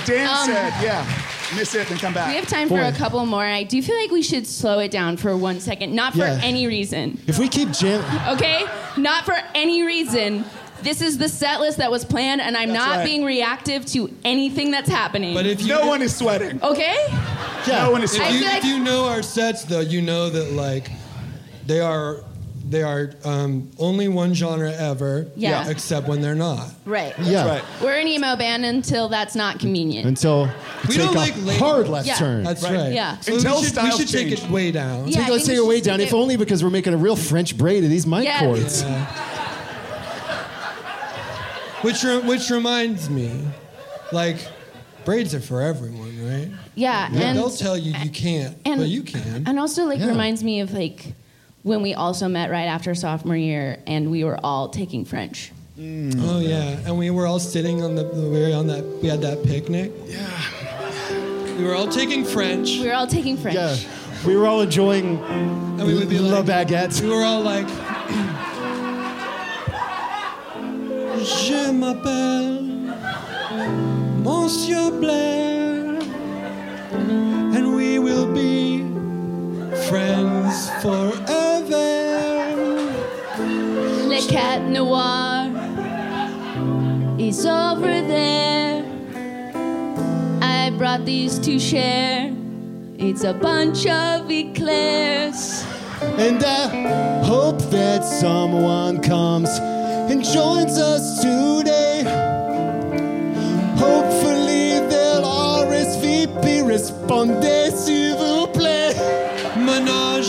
Choreography 0.05 0.17
now. 0.17 0.25
Dan 0.25 0.27
Um, 0.29 0.45
said, 0.45 0.73
yeah, 0.83 1.05
miss 1.55 1.75
it, 1.75 1.87
then 1.87 1.97
come 1.97 2.13
back. 2.13 2.27
we 2.29 2.35
have 2.35 2.47
time 2.47 2.67
for 2.67 2.79
a 2.81 2.91
couple 2.91 3.25
more. 3.25 3.43
I 3.45 3.63
do 3.63 3.81
feel 3.81 3.95
like 3.97 4.11
we 4.11 4.21
should 4.23 4.47
slow 4.47 4.79
it 4.79 4.91
down 4.91 5.17
for 5.17 5.35
one 5.37 5.59
second, 5.59 5.93
not 5.93 6.13
for 6.13 6.19
Yeah. 6.19 6.39
any 6.43 6.67
reason. 6.67 7.19
If 7.27 7.39
we 7.39 7.47
keep 7.47 7.71
jam, 7.71 8.03
Okay? 8.29 8.65
Not 8.97 9.25
for 9.25 9.37
any 9.55 9.83
reason. 9.83 10.43
This 10.83 10.99
is 11.01 11.19
the 11.19 11.29
set 11.29 11.59
list 11.59 11.77
that 11.77 11.91
was 11.91 12.03
planned, 12.03 12.41
and 12.41 12.57
I'm 12.57 12.69
That's 12.73 12.85
not 12.85 12.95
right. 12.97 13.05
being 13.05 13.23
reactive 13.23 13.85
to 13.87 14.09
anything 14.25 14.71
that's 14.71 14.89
happening. 14.89 15.35
But 15.35 15.45
if 15.45 15.61
you, 15.61 15.67
No 15.67 15.85
one 15.85 16.01
is 16.01 16.15
sweating. 16.15 16.59
okay, 16.63 16.95
No 17.67 17.91
one 17.91 18.01
is 18.01 18.11
if 18.13 18.17
sweating. 18.17 18.41
you, 18.41 18.47
feel 18.47 18.57
if 18.57 18.65
you 18.65 18.79
know 18.79 19.05
our 19.05 19.21
sets, 19.21 19.63
though, 19.63 19.79
you 19.81 20.01
know 20.01 20.31
that 20.31 20.53
like 20.53 20.89
they 21.67 21.79
are 21.81 22.23
they 22.71 22.81
are 22.83 23.11
um, 23.25 23.69
only 23.77 24.07
one 24.07 24.33
genre 24.33 24.71
ever. 24.71 25.27
Yeah. 25.35 25.69
Except 25.69 26.07
when 26.07 26.21
they're 26.21 26.33
not. 26.35 26.69
right. 26.85 27.13
Yeah. 27.19 27.45
Right. 27.47 27.63
We're 27.83 27.99
an 27.99 28.07
emo 28.07 28.35
band 28.35 28.65
until 28.65 29.09
that's 29.09 29.35
not 29.35 29.59
convenient. 29.59 30.07
Until 30.07 30.45
We 30.45 30.51
we 30.87 30.95
take 30.95 31.05
don't 31.05 31.15
a 31.15 31.19
like 31.19 31.45
late- 31.45 31.59
hard 31.59 31.87
left 31.89 32.07
Yeah. 32.07 32.15
turn. 32.15 32.43
That's 32.43 32.63
Right. 32.63 32.73
right. 32.75 32.93
Yeah. 32.93 33.19
So 33.19 33.35
Until 33.35 33.59
we 33.61 33.67
should, 33.67 33.83
we 33.83 33.91
should 33.91 34.07
take 34.09 34.31
it 34.31 34.49
way 34.49 34.71
down. 34.71 35.07
Yeah, 35.09 35.25
I 35.27 35.29
Let's 35.29 35.45
take 35.45 35.57
it 35.57 35.65
way 35.65 35.81
down, 35.81 35.99
take 35.99 36.07
if 36.07 36.13
it- 36.13 36.17
only 36.17 36.37
because 36.37 36.63
we're 36.63 36.69
making 36.69 36.93
a 36.93 36.97
real 36.97 37.15
French 37.15 37.57
braid 37.57 37.83
of 37.83 37.89
these 37.89 38.07
mic 38.07 38.23
Yeah. 38.23 38.39
cords. 38.39 38.83
Which 41.81 42.03
re- 42.03 42.19
which 42.19 42.49
reminds 42.51 43.09
me, 43.09 43.31
like, 44.11 44.37
braids 45.03 45.33
are 45.33 45.39
for 45.41 45.61
everyone, 45.61 46.15
right? 46.23 46.49
Yeah, 46.75 47.07
and 47.11 47.35
They'll 47.37 47.49
tell 47.49 47.75
you 47.75 47.93
you 48.03 48.11
can't, 48.11 48.55
and 48.65 48.79
but 48.79 48.87
you 48.87 49.01
can. 49.01 49.43
And 49.47 49.59
also, 49.59 49.85
like, 49.85 49.99
Yeah. 49.99 50.05
reminds 50.07 50.43
me 50.43 50.59
of 50.61 50.73
like 50.73 51.13
when 51.63 51.81
we 51.81 51.93
also 51.93 52.27
met 52.27 52.49
right 52.49 52.65
after 52.65 52.95
sophomore 52.95 53.35
year, 53.35 53.77
and 53.87 54.09
we 54.11 54.23
were 54.23 54.39
all 54.43 54.69
taking 54.69 55.05
French. 55.05 55.51
Mm. 55.79 56.15
Oh 56.19 56.39
yeah, 56.39 56.79
and 56.85 56.97
we 56.97 57.09
were 57.09 57.25
all 57.25 57.39
sitting 57.39 57.81
on 57.81 57.95
the 57.95 58.03
we 58.03 58.39
were 58.41 58.55
on 58.55 58.67
that 58.67 58.83
we 59.01 59.07
had 59.07 59.21
that 59.21 59.43
picnic. 59.43 59.91
Yeah. 60.05 60.27
We 61.57 61.67
were 61.67 61.75
all 61.75 61.87
taking 61.87 62.23
French, 62.25 62.79
We 62.79 62.87
were 62.87 62.93
all 62.95 63.07
taking 63.07 63.37
French. 63.37 63.55
Yeah. 63.55 63.77
We 64.25 64.35
were 64.35 64.47
all 64.47 64.61
enjoying 64.61 65.17
and 65.19 65.83
we 65.85 65.93
would 65.93 66.09
be 66.09 66.17
La 66.17 66.39
like, 66.39 66.45
Baguette. 66.67 67.01
we 67.01 67.09
were 67.09 67.23
all 67.23 67.41
like, 67.41 67.67
Je 71.23 71.71
m'appelle 71.71 72.61
Monsieur 74.23 74.89
Blair, 74.99 75.99
and 77.55 77.75
we 77.75 77.99
will 77.99 78.31
be 78.33 78.79
friends 79.87 80.69
forever. 80.81 81.50
Cat 84.31 84.61
noir 84.69 85.51
is 87.19 87.45
over 87.45 88.01
there. 88.01 88.81
I 90.41 90.69
brought 90.77 91.03
these 91.03 91.37
to 91.39 91.59
share. 91.59 92.33
It's 92.97 93.25
a 93.25 93.33
bunch 93.33 93.85
of 93.87 94.31
eclairs. 94.31 95.65
And 96.17 96.41
I 96.45 97.23
hope 97.25 97.59
that 97.71 98.05
someone 98.05 99.01
comes 99.01 99.49
and 99.59 100.23
joins 100.23 100.77
us 100.77 101.21
today. 101.21 102.03
Hopefully 103.75 104.79
they'll 104.87 105.25
RSVP, 105.25 106.65
respondez 106.65 107.71
s'il 107.75 108.15
vous 108.15 108.47
plaît. 108.47 108.95
Ménage 109.57 110.20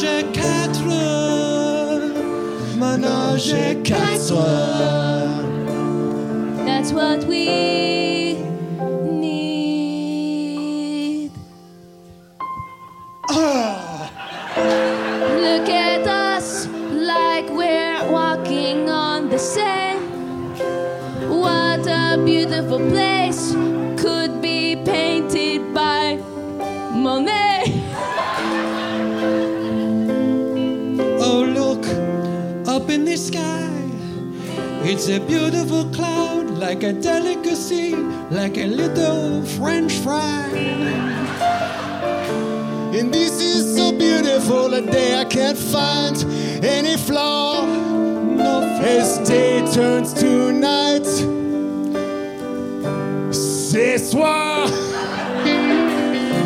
That's 6.65 6.93
what 6.93 7.25
we 7.25 8.35
need. 9.05 9.43
Look 15.47 15.69
at 15.69 16.07
us 16.07 16.67
like 16.69 17.49
we're 17.51 18.11
walking 18.11 18.89
on 18.89 19.29
the 19.29 19.39
sand. 19.39 20.01
What 21.29 21.87
a 21.87 22.23
beautiful 22.25 22.79
place 22.79 23.55
It's 34.85 35.09
a 35.09 35.21
beautiful 35.21 35.85
cloud, 35.91 36.51
like 36.51 36.83
a 36.83 36.93
delicacy, 36.93 37.95
like 38.31 38.57
a 38.59 38.67
little 38.67 39.43
French 39.45 39.93
fry. 39.99 40.49
And 42.93 43.15
this 43.15 43.41
is 43.41 43.77
so 43.77 43.93
beautiful 43.93 44.75
a 44.75 44.83
day 44.83 45.21
I 45.21 45.25
can't 45.25 45.57
find 45.57 46.17
any 46.65 46.97
flaw. 46.97 47.65
No 47.65 48.63
As 48.83 49.19
day 49.21 49.65
turns 49.73 50.13
to 50.15 50.51
night, 50.51 51.07
c'est 53.33 53.99
soir. 53.99 54.67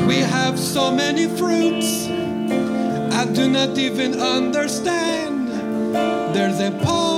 We 0.07 0.17
have 0.17 0.59
so 0.59 0.93
many 0.93 1.27
fruits, 1.27 2.07
I 3.17 3.25
do 3.33 3.49
not 3.49 3.79
even 3.79 4.21
understand. 4.21 5.49
There's 6.35 6.61
a 6.61 6.71
palm 6.85 7.16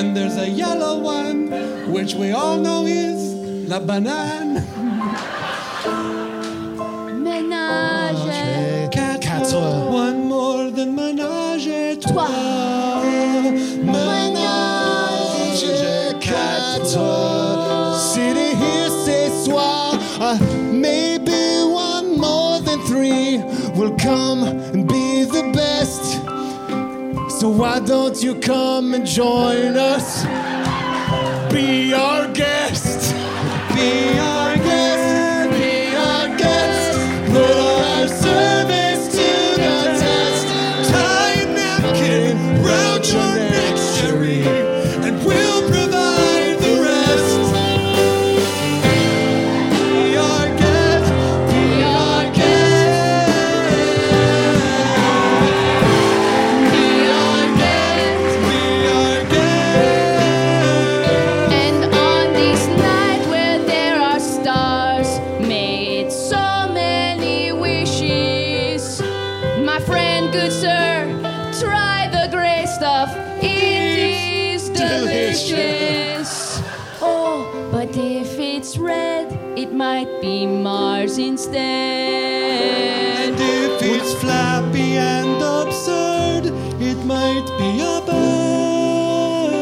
and 0.00 0.16
there's 0.16 0.38
a 0.38 0.48
yellow 0.48 0.98
one, 0.98 1.50
which 1.92 2.14
we 2.14 2.32
all 2.32 2.56
know 2.56 2.86
is 2.86 3.20
la 3.68 3.78
banane. 3.78 4.64
Ménage. 7.26 8.90
Quatre, 8.90 9.20
Quatre. 9.20 9.90
one 9.92 10.24
more 10.26 10.70
than 10.70 10.94
ménage 10.96 11.68
à 11.68 11.96
trois. 12.00 12.30
Ménage 13.96 15.64
à 15.64 16.14
quatre. 16.18 17.98
Sitting 17.98 18.56
here, 18.56 18.90
c'est 19.04 19.30
soir. 19.44 19.98
Uh, 20.18 20.38
maybe 20.72 21.60
one 21.66 22.18
more 22.18 22.58
than 22.60 22.80
three 22.86 23.36
will 23.76 23.94
come 23.96 24.59
So 27.40 27.48
why 27.48 27.80
don't 27.80 28.22
you 28.22 28.34
come 28.34 28.92
and 28.92 29.06
join 29.06 29.74
us? 29.74 30.24
Be 31.50 31.94
our 31.94 32.30
guest. 32.34 33.14
Be 33.74 34.18
our 34.18 34.56
guest. 34.56 35.50
Be 35.56 35.96
our 35.96 36.36
guest. 36.36 37.32
Put 37.32 37.50
our 37.96 38.08
be 80.20 80.46
Mars 80.46 81.16
instead. 81.18 81.56
And 83.24 83.36
if 83.38 83.82
it's 83.82 84.12
flappy 84.14 84.98
and 84.98 85.40
absurd, 85.40 86.46
it 86.80 86.96
might 87.06 87.46
be 87.58 87.80
a 87.80 88.00
bird. 88.04 89.54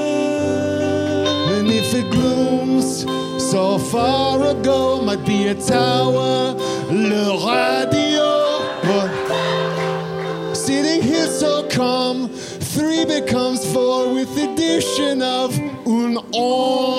And 1.59 1.68
if 1.68 1.94
it 1.94 2.11
glooms 2.11 3.06
so 3.50 3.78
far 3.78 4.48
ago, 4.48 5.00
might 5.00 5.24
be 5.24 5.46
a 5.48 5.54
tower, 5.54 6.56
le 6.90 7.36
radio. 7.46 8.59
But 8.82 10.54
sitting 10.54 11.02
here 11.02 11.28
so 11.28 11.68
calm, 11.68 12.28
three 12.28 13.04
becomes 13.04 13.64
four 13.72 14.12
with 14.12 14.34
the 14.34 14.52
addition 14.52 15.22
of 15.22 15.56
un 15.86 16.16
homme. 16.32 16.97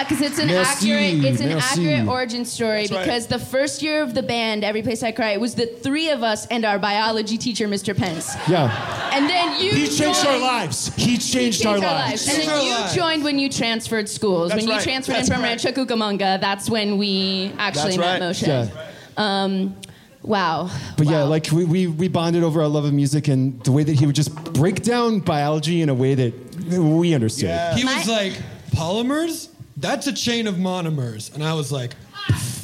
We 0.00 0.06
love 0.06 0.08
that 0.08 0.08
because 0.08 0.30
it's 0.30 0.38
an 0.38 0.48
Merci, 0.48 0.92
accurate 0.92 1.24
it's 1.24 1.40
an 1.40 1.48
merci. 1.48 1.88
accurate 1.88 2.08
origin 2.08 2.44
story 2.44 2.86
right. 2.86 2.90
because 2.90 3.26
the 3.26 3.38
first 3.38 3.82
year 3.82 4.02
of 4.02 4.14
the 4.14 4.22
band, 4.22 4.64
Every 4.64 4.82
Place 4.82 5.02
I 5.02 5.12
Cry, 5.12 5.30
it 5.30 5.40
was 5.40 5.54
the 5.54 5.66
three 5.66 6.10
of 6.10 6.22
us 6.22 6.46
and 6.46 6.64
our 6.64 6.78
biology 6.78 7.36
teacher, 7.38 7.68
Mr. 7.68 7.96
Pence. 7.96 8.34
Yeah. 8.48 9.10
And 9.12 9.28
then 9.28 9.60
you 9.60 9.72
He 9.72 9.86
changed 9.86 10.22
joined- 10.22 10.26
our 10.26 10.38
lives. 10.38 10.94
He 10.96 11.18
changed, 11.18 11.64
our, 11.66 11.78
lives. 11.78 12.28
And 12.28 12.42
then 12.42 12.64
you 12.64 12.94
joined 12.94 13.24
when 13.24 13.38
you 13.38 13.48
transferred 13.48 14.08
schools. 14.08 14.50
That's 14.50 14.62
when 14.62 14.68
you 14.68 14.74
right. 14.74 14.82
transferred 14.82 15.16
That's 15.16 15.28
in 15.28 15.34
from 15.34 15.42
right. 15.42 15.62
Rancho 15.64 15.72
Cucamonga, 15.72 16.40
that's 16.40 16.70
when 16.70 16.98
we 16.98 17.52
actually 17.58 17.96
That's 17.96 17.98
met 17.98 18.12
right. 18.12 18.20
motion. 18.20 18.70
Um, 19.16 19.76
wow. 20.22 20.70
But 20.96 21.06
yeah, 21.06 21.24
like 21.24 21.48
we, 21.52 21.64
we, 21.64 21.86
we 21.86 22.08
bonded 22.08 22.42
over 22.42 22.62
our 22.62 22.68
love 22.68 22.84
of 22.84 22.92
music 22.92 23.28
and 23.28 23.62
the 23.64 23.72
way 23.72 23.82
that 23.82 23.94
he 23.98 24.06
would 24.06 24.14
just 24.14 24.34
break 24.52 24.82
down 24.82 25.20
biology 25.20 25.82
in 25.82 25.88
a 25.88 25.94
way 25.94 26.14
that 26.14 26.32
we 26.70 27.14
understood. 27.14 27.50
Yeah. 27.50 27.74
He 27.74 27.84
was 27.84 28.08
like, 28.08 28.32
polymers? 28.72 29.49
That's 29.80 30.06
a 30.06 30.12
chain 30.12 30.46
of 30.46 30.56
monomers. 30.56 31.34
And 31.34 31.42
I 31.42 31.54
was 31.54 31.72
like, 31.72 31.96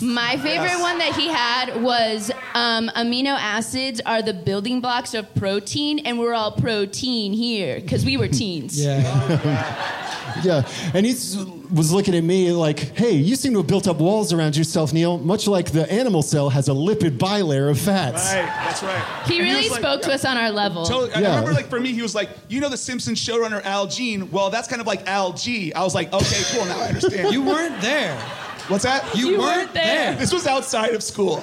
My 0.01 0.37
favorite 0.37 0.69
Yes. 0.69 0.81
one 0.83 0.99
that 0.99 1.15
he 1.15 1.29
had 1.29 1.83
was 1.83 2.31
um, 2.55 2.91
amino 2.97 3.37
acids 3.39 4.01
are 4.05 4.21
the 4.23 4.35
building 4.35 4.81
blocks 4.81 5.15
of 5.15 5.33
protein, 5.35 6.01
and 6.01 6.19
we're 6.19 6.35
all 6.35 6.53
protein 6.53 7.33
here 7.33 7.81
because 7.81 8.05
we 8.05 8.17
were 8.17 8.29
teens. 8.29 8.79
Yeah, 8.83 9.01
yeah. 10.45 10.69
and 10.95 11.07
he 11.07 11.13
was 11.73 11.93
looking 11.93 12.15
at 12.15 12.25
me 12.25 12.53
like, 12.53 12.79
"Hey, 12.97 13.13
you 13.13 13.37
seem 13.37 13.53
to 13.53 13.59
have 13.61 13.67
built 13.67 13.89
up 13.89 13.97
walls 13.99 14.33
around 14.33 14.57
yourself, 14.57 14.93
Neil, 14.93 15.19
much 15.19 15.47
like 15.49 15.71
the 15.73 15.91
animal 15.91 16.23
cell 16.23 16.51
has 16.51 16.69
a 16.69 16.73
lipid 16.73 17.17
bilayer 17.19 17.71
of 17.71 17.79
fats." 17.79 18.33
Right, 18.35 18.45
that's 18.45 18.83
right. 18.83 19.03
He 19.27 19.39
And 19.39 19.45
really 19.49 19.63
was 19.63 19.71
like- 19.71 19.81
spoke 19.81 20.03
to 20.03 20.13
us 20.13 20.25
on 20.27 20.37
our 20.37 20.51
level. 20.51 20.85
Totally. 20.85 21.13
I 21.15 21.21
Yeah. 21.21 21.29
remember, 21.31 21.53
like 21.53 21.69
for 21.71 21.81
me, 21.81 21.93
he 21.93 22.03
was 22.03 22.15
like, 22.15 22.29
"You 22.49 22.61
know, 22.61 22.69
the 22.69 22.77
Simpsons 22.77 23.19
showrunner 23.19 23.65
Al 23.65 23.87
Jean. 23.87 24.31
Well, 24.31 24.51
that's 24.51 24.69
kind 24.69 24.81
of 24.81 24.87
like 24.87 25.07
Al 25.09 25.33
G." 25.33 25.73
I 25.73 25.83
was 25.83 25.95
like, 25.95 26.13
"Okay, 26.13 26.43
cool. 26.53 26.67
Now 26.67 26.81
I 26.81 26.89
understand." 26.89 27.33
You 27.33 27.43
weren't 27.43 27.81
there. 27.81 28.19
What's 28.69 28.85
that? 28.85 29.14
You 29.17 29.31
You 29.31 29.39
weren't 29.39 29.57
weren't 29.57 29.73
there. 29.75 29.85
there. 30.11 30.14
This 30.17 30.33
was 30.33 30.47
outside 30.47 30.95
of 30.95 31.03
school. 31.03 31.43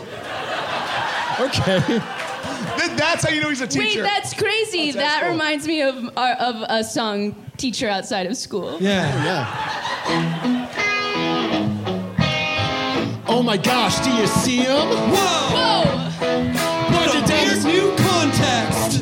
Okay. 1.39 1.79
That's 2.95 3.23
how 3.23 3.29
you 3.31 3.41
know 3.41 3.49
he's 3.49 3.61
a 3.61 3.67
teacher. 3.67 4.01
Wait, 4.01 4.07
that's 4.07 4.33
crazy. 4.33 4.89
Outside 4.89 5.01
that 5.01 5.17
school. 5.19 5.31
reminds 5.31 5.67
me 5.67 5.81
of 5.81 6.09
our, 6.17 6.33
of 6.33 6.63
a 6.69 6.83
song 6.83 7.35
"Teacher 7.57 7.87
Outside 7.89 8.25
of 8.27 8.35
School." 8.37 8.77
Yeah. 8.81 9.23
Yeah. 9.23 10.73
oh 13.27 13.41
my 13.43 13.57
gosh, 13.57 13.99
do 14.05 14.11
you 14.11 14.27
see 14.27 14.57
him? 14.57 14.67
Whoa! 14.89 15.15
Whoa! 15.55 15.85
What 16.93 17.15
a 17.15 17.21
weird 17.33 17.63
new 17.65 17.95
context. 18.03 19.01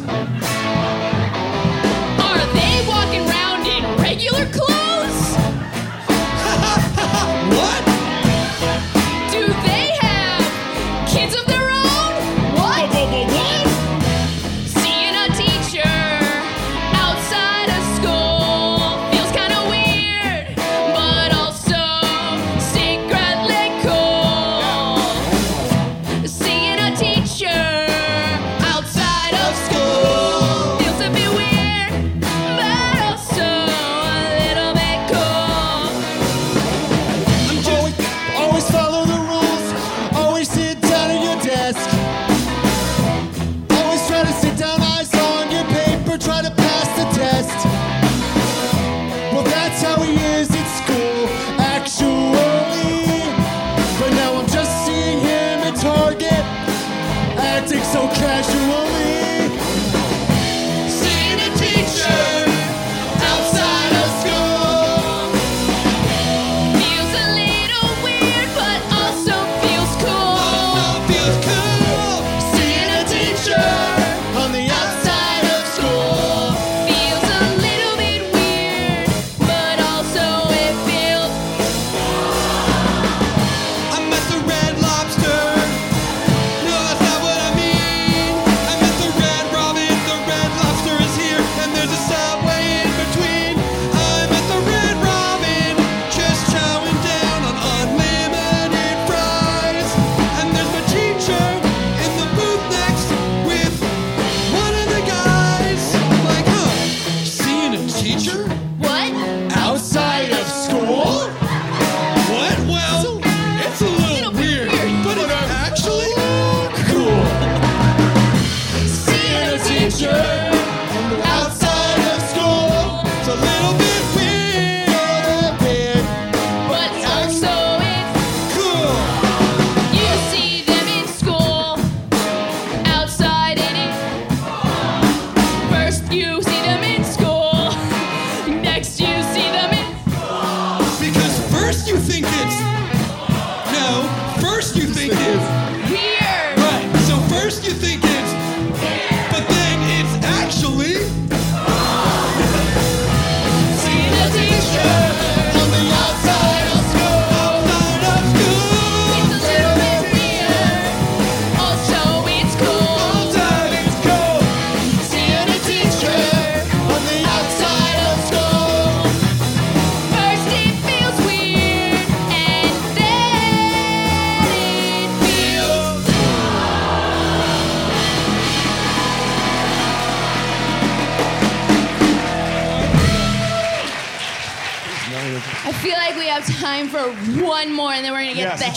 Are 2.19 2.45
they 2.53 2.85
walking 2.87 3.27
around 3.29 3.65
in 3.67 3.83
regular 4.01 4.45
clothes? 4.51 4.80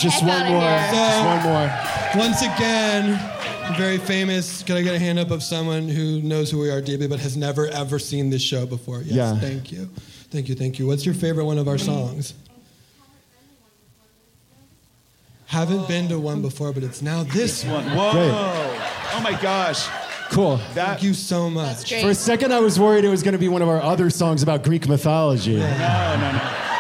Just 0.05 0.23
one 0.23 0.47
more. 0.53 0.61
here. 0.61 0.89
Just 0.93 1.25
one 1.25 1.43
more. 1.43 1.71
Once 2.17 2.43
again, 2.43 3.19
very 3.79 3.99
famous. 3.99 4.63
Can 4.63 4.77
I 4.77 4.83
get 4.83 4.95
a 4.95 4.99
hand 4.99 5.19
up 5.19 5.31
of 5.31 5.43
someone 5.43 5.89
who 5.89 6.21
knows 6.21 6.51
who 6.51 6.59
we 6.59 6.71
are 6.71 6.81
deeply 6.83 7.07
but 7.09 7.21
has 7.21 7.37
never 7.37 7.67
ever 7.69 7.99
seen 7.99 8.29
this 8.31 8.43
show 8.43 8.67
before? 8.67 9.01
Yes, 9.03 9.15
Yeah. 9.15 9.39
thank 9.41 9.73
you. 9.73 9.89
Thank 10.31 10.49
you, 10.49 10.55
thank 10.55 10.79
you. 10.79 10.87
What's 10.87 11.07
your 11.07 11.15
favorite 11.15 11.47
one 11.47 11.59
of 11.59 11.69
our 11.69 11.79
songs? 11.79 12.35
Haven't 15.47 15.87
been 15.89 16.09
to 16.09 16.19
one 16.19 16.43
before, 16.43 16.73
but 16.73 16.83
it's 16.83 17.01
now 17.01 17.23
this 17.23 17.65
one. 17.65 17.85
Whoa! 17.97 18.13
Great. 18.13 18.31
Oh 19.15 19.21
my 19.23 19.39
gosh! 19.41 19.87
Cool. 20.31 20.57
Thank 20.73 21.03
you 21.03 21.15
so 21.15 21.49
much. 21.49 21.93
For 22.01 22.11
a 22.11 22.15
second, 22.15 22.53
I 22.53 22.59
was 22.61 22.81
worried 22.81 23.05
it 23.05 23.09
was 23.09 23.23
going 23.23 23.33
to 23.33 23.39
be 23.39 23.49
one 23.49 23.63
of 23.63 23.69
our 23.69 23.81
other 23.81 24.11
songs 24.11 24.43
about 24.43 24.65
Greek 24.65 24.89
mythology. 24.89 25.57
No, 25.57 25.61
no, 26.17 26.33
no. 26.33 26.74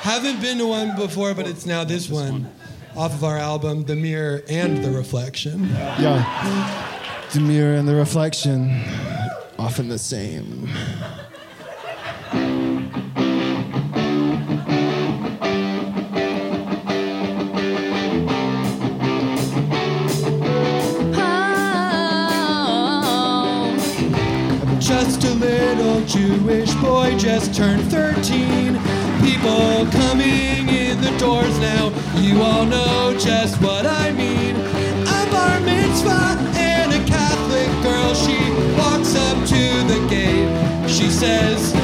Haven't 0.00 0.40
been 0.40 0.56
to 0.58 0.66
one 0.66 0.96
before, 0.96 1.34
but 1.34 1.46
it's 1.46 1.66
now 1.66 1.84
this, 1.84 2.08
one, 2.08 2.50
off 2.96 3.12
of 3.12 3.22
our 3.22 3.36
album, 3.36 3.84
The 3.84 3.96
Mirror 3.96 4.42
and 4.48 4.82
the 4.82 4.90
Reflection. 4.92 5.68
Yeah. 5.68 6.96
The 7.34 7.40
Mirror 7.40 7.74
and 7.74 7.86
the 7.86 7.94
Reflection, 7.94 8.82
often 9.58 9.88
the 9.88 9.98
same. 9.98 10.70
just 24.80 25.24
a 25.24 25.34
little 25.34 26.00
Jewish 26.06 26.72
boy 26.76 27.16
just 27.18 27.54
turned 27.54 27.82
13 27.90 28.89
people 29.20 29.86
coming 29.90 30.68
in 30.68 31.00
the 31.00 31.14
doors 31.18 31.58
now. 31.58 31.92
You 32.16 32.42
all 32.42 32.64
know 32.64 33.16
just 33.18 33.60
what 33.62 33.86
I 33.86 34.12
mean. 34.12 34.56
A 34.56 35.30
bar 35.30 35.60
mitzvah 35.60 36.36
and 36.56 36.92
a 36.92 37.02
Catholic 37.06 37.70
girl. 37.82 38.14
She 38.14 38.38
walks 38.78 39.14
up 39.14 39.36
to 39.48 39.62
the 39.92 40.06
gate. 40.08 40.50
She 40.88 41.08
says, 41.10 41.79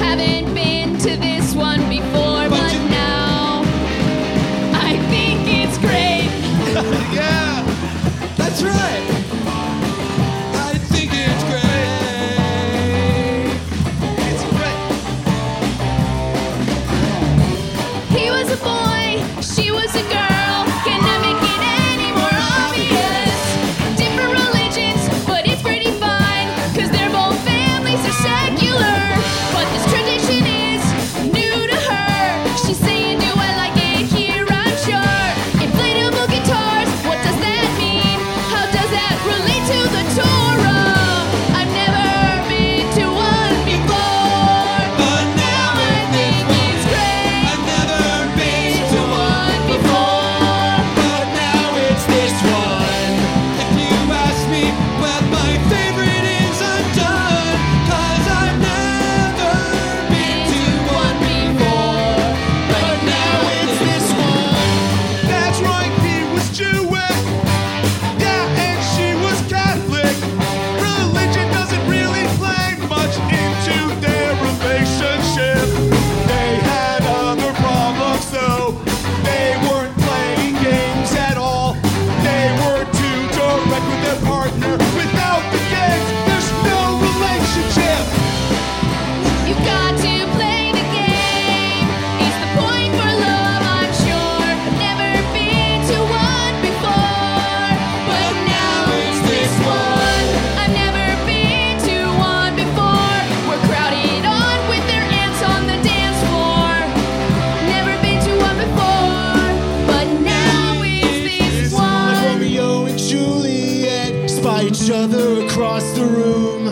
the 115.97 116.05
room. 116.05 116.65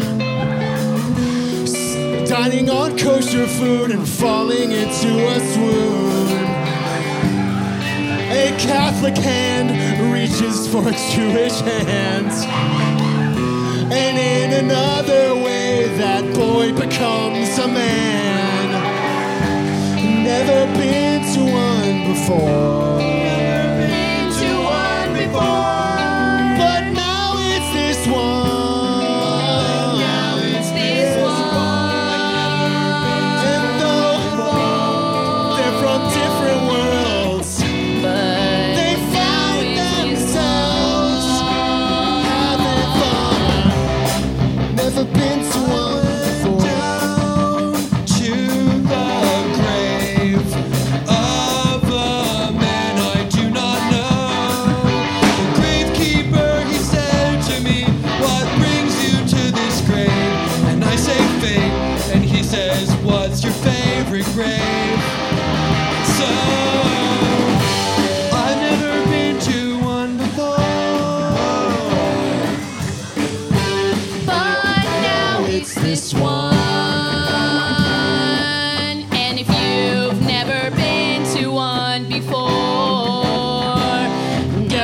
Dining 2.27 2.69
on 2.69 2.99
kosher 2.99 3.47
food 3.47 3.91
and 3.91 4.07
falling 4.07 4.71
into 4.71 5.29
a 5.29 5.41
swoon. 5.53 6.29
A 8.31 8.55
Catholic 8.59 9.17
hand 9.17 10.13
reaches 10.13 10.69
for 10.69 10.87
a 10.87 10.93
Jewish 11.15 11.59
hand. 11.61 12.33
And 13.93 14.19
in 14.19 14.65
another 14.65 15.35
way, 15.43 15.87
that 15.97 16.25
boy 16.35 16.73
becomes 16.75 17.59
a 17.59 17.69
man. 17.69 18.69
Never 20.23 20.67
been 20.79 21.23
to 21.35 21.41
one 21.51 22.13
before. 22.13 22.84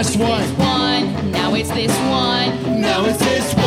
last 0.01 0.17
one. 0.17 0.43
one. 0.57 1.31
Now 1.31 1.55
it's 1.55 1.69
this 1.71 1.95
one. 2.09 2.81
Now 2.81 3.05
it's 3.05 3.19
this 3.19 3.55
one. 3.55 3.60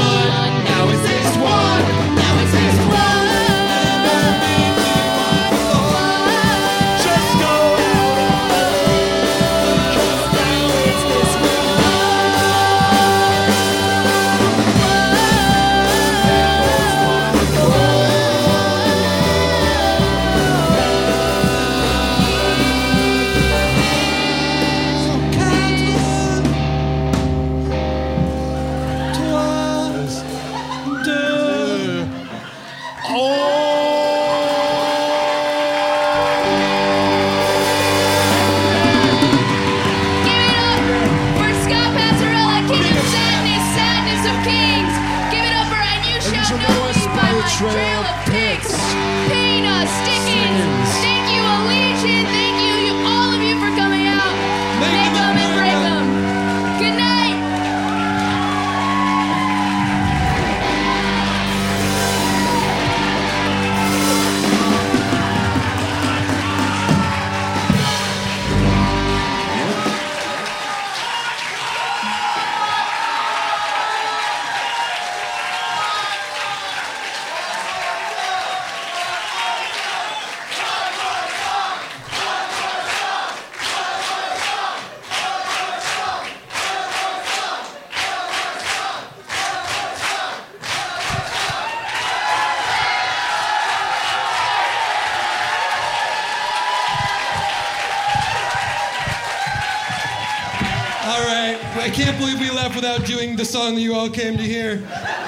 I 101.83 101.89
can't 101.89 102.17
believe 102.17 102.39
we 102.39 102.49
left 102.49 102.75
without 102.75 103.05
doing 103.05 103.35
the 103.35 103.43
song 103.43 103.75
that 103.75 103.81
you 103.81 103.93
all 103.93 104.09
came 104.09 104.37
to 104.37 104.43
hear. 104.43 104.75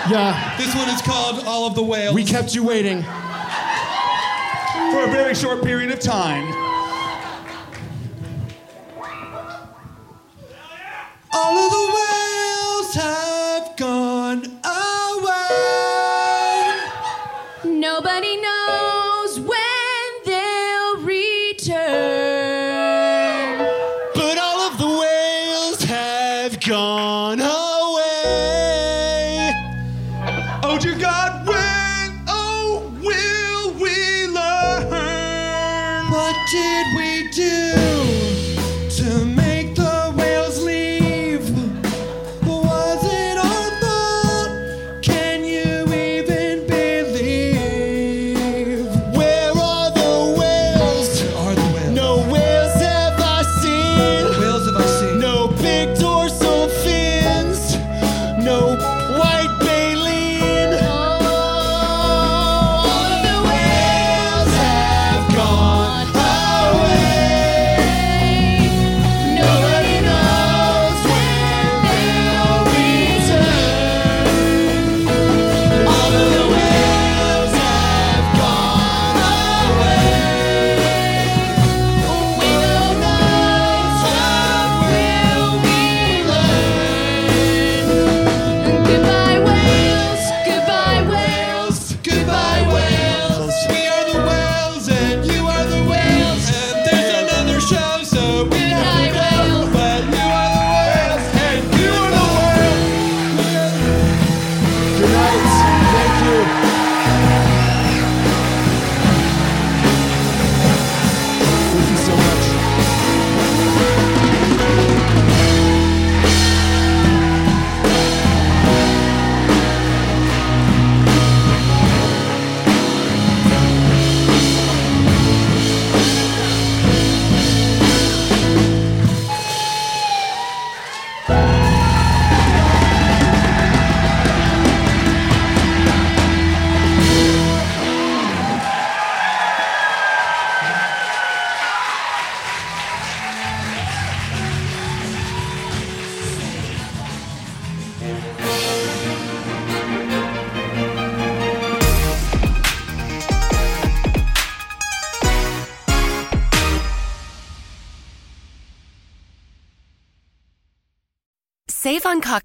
Yeah. 0.09 0.55
This 0.57 0.73
one 0.73 0.87
is 0.87 1.01
called 1.01 1.43
All 1.45 1.67
of 1.67 1.75
the 1.75 1.83
Whales. 1.83 2.15
We 2.15 2.23
kept 2.23 2.55
you 2.55 2.63
waiting. 2.63 3.03
For 3.03 5.03
a 5.03 5.11
very 5.11 5.35
short 5.35 5.65
period 5.65 5.91
of 5.91 5.99
time. 5.99 6.64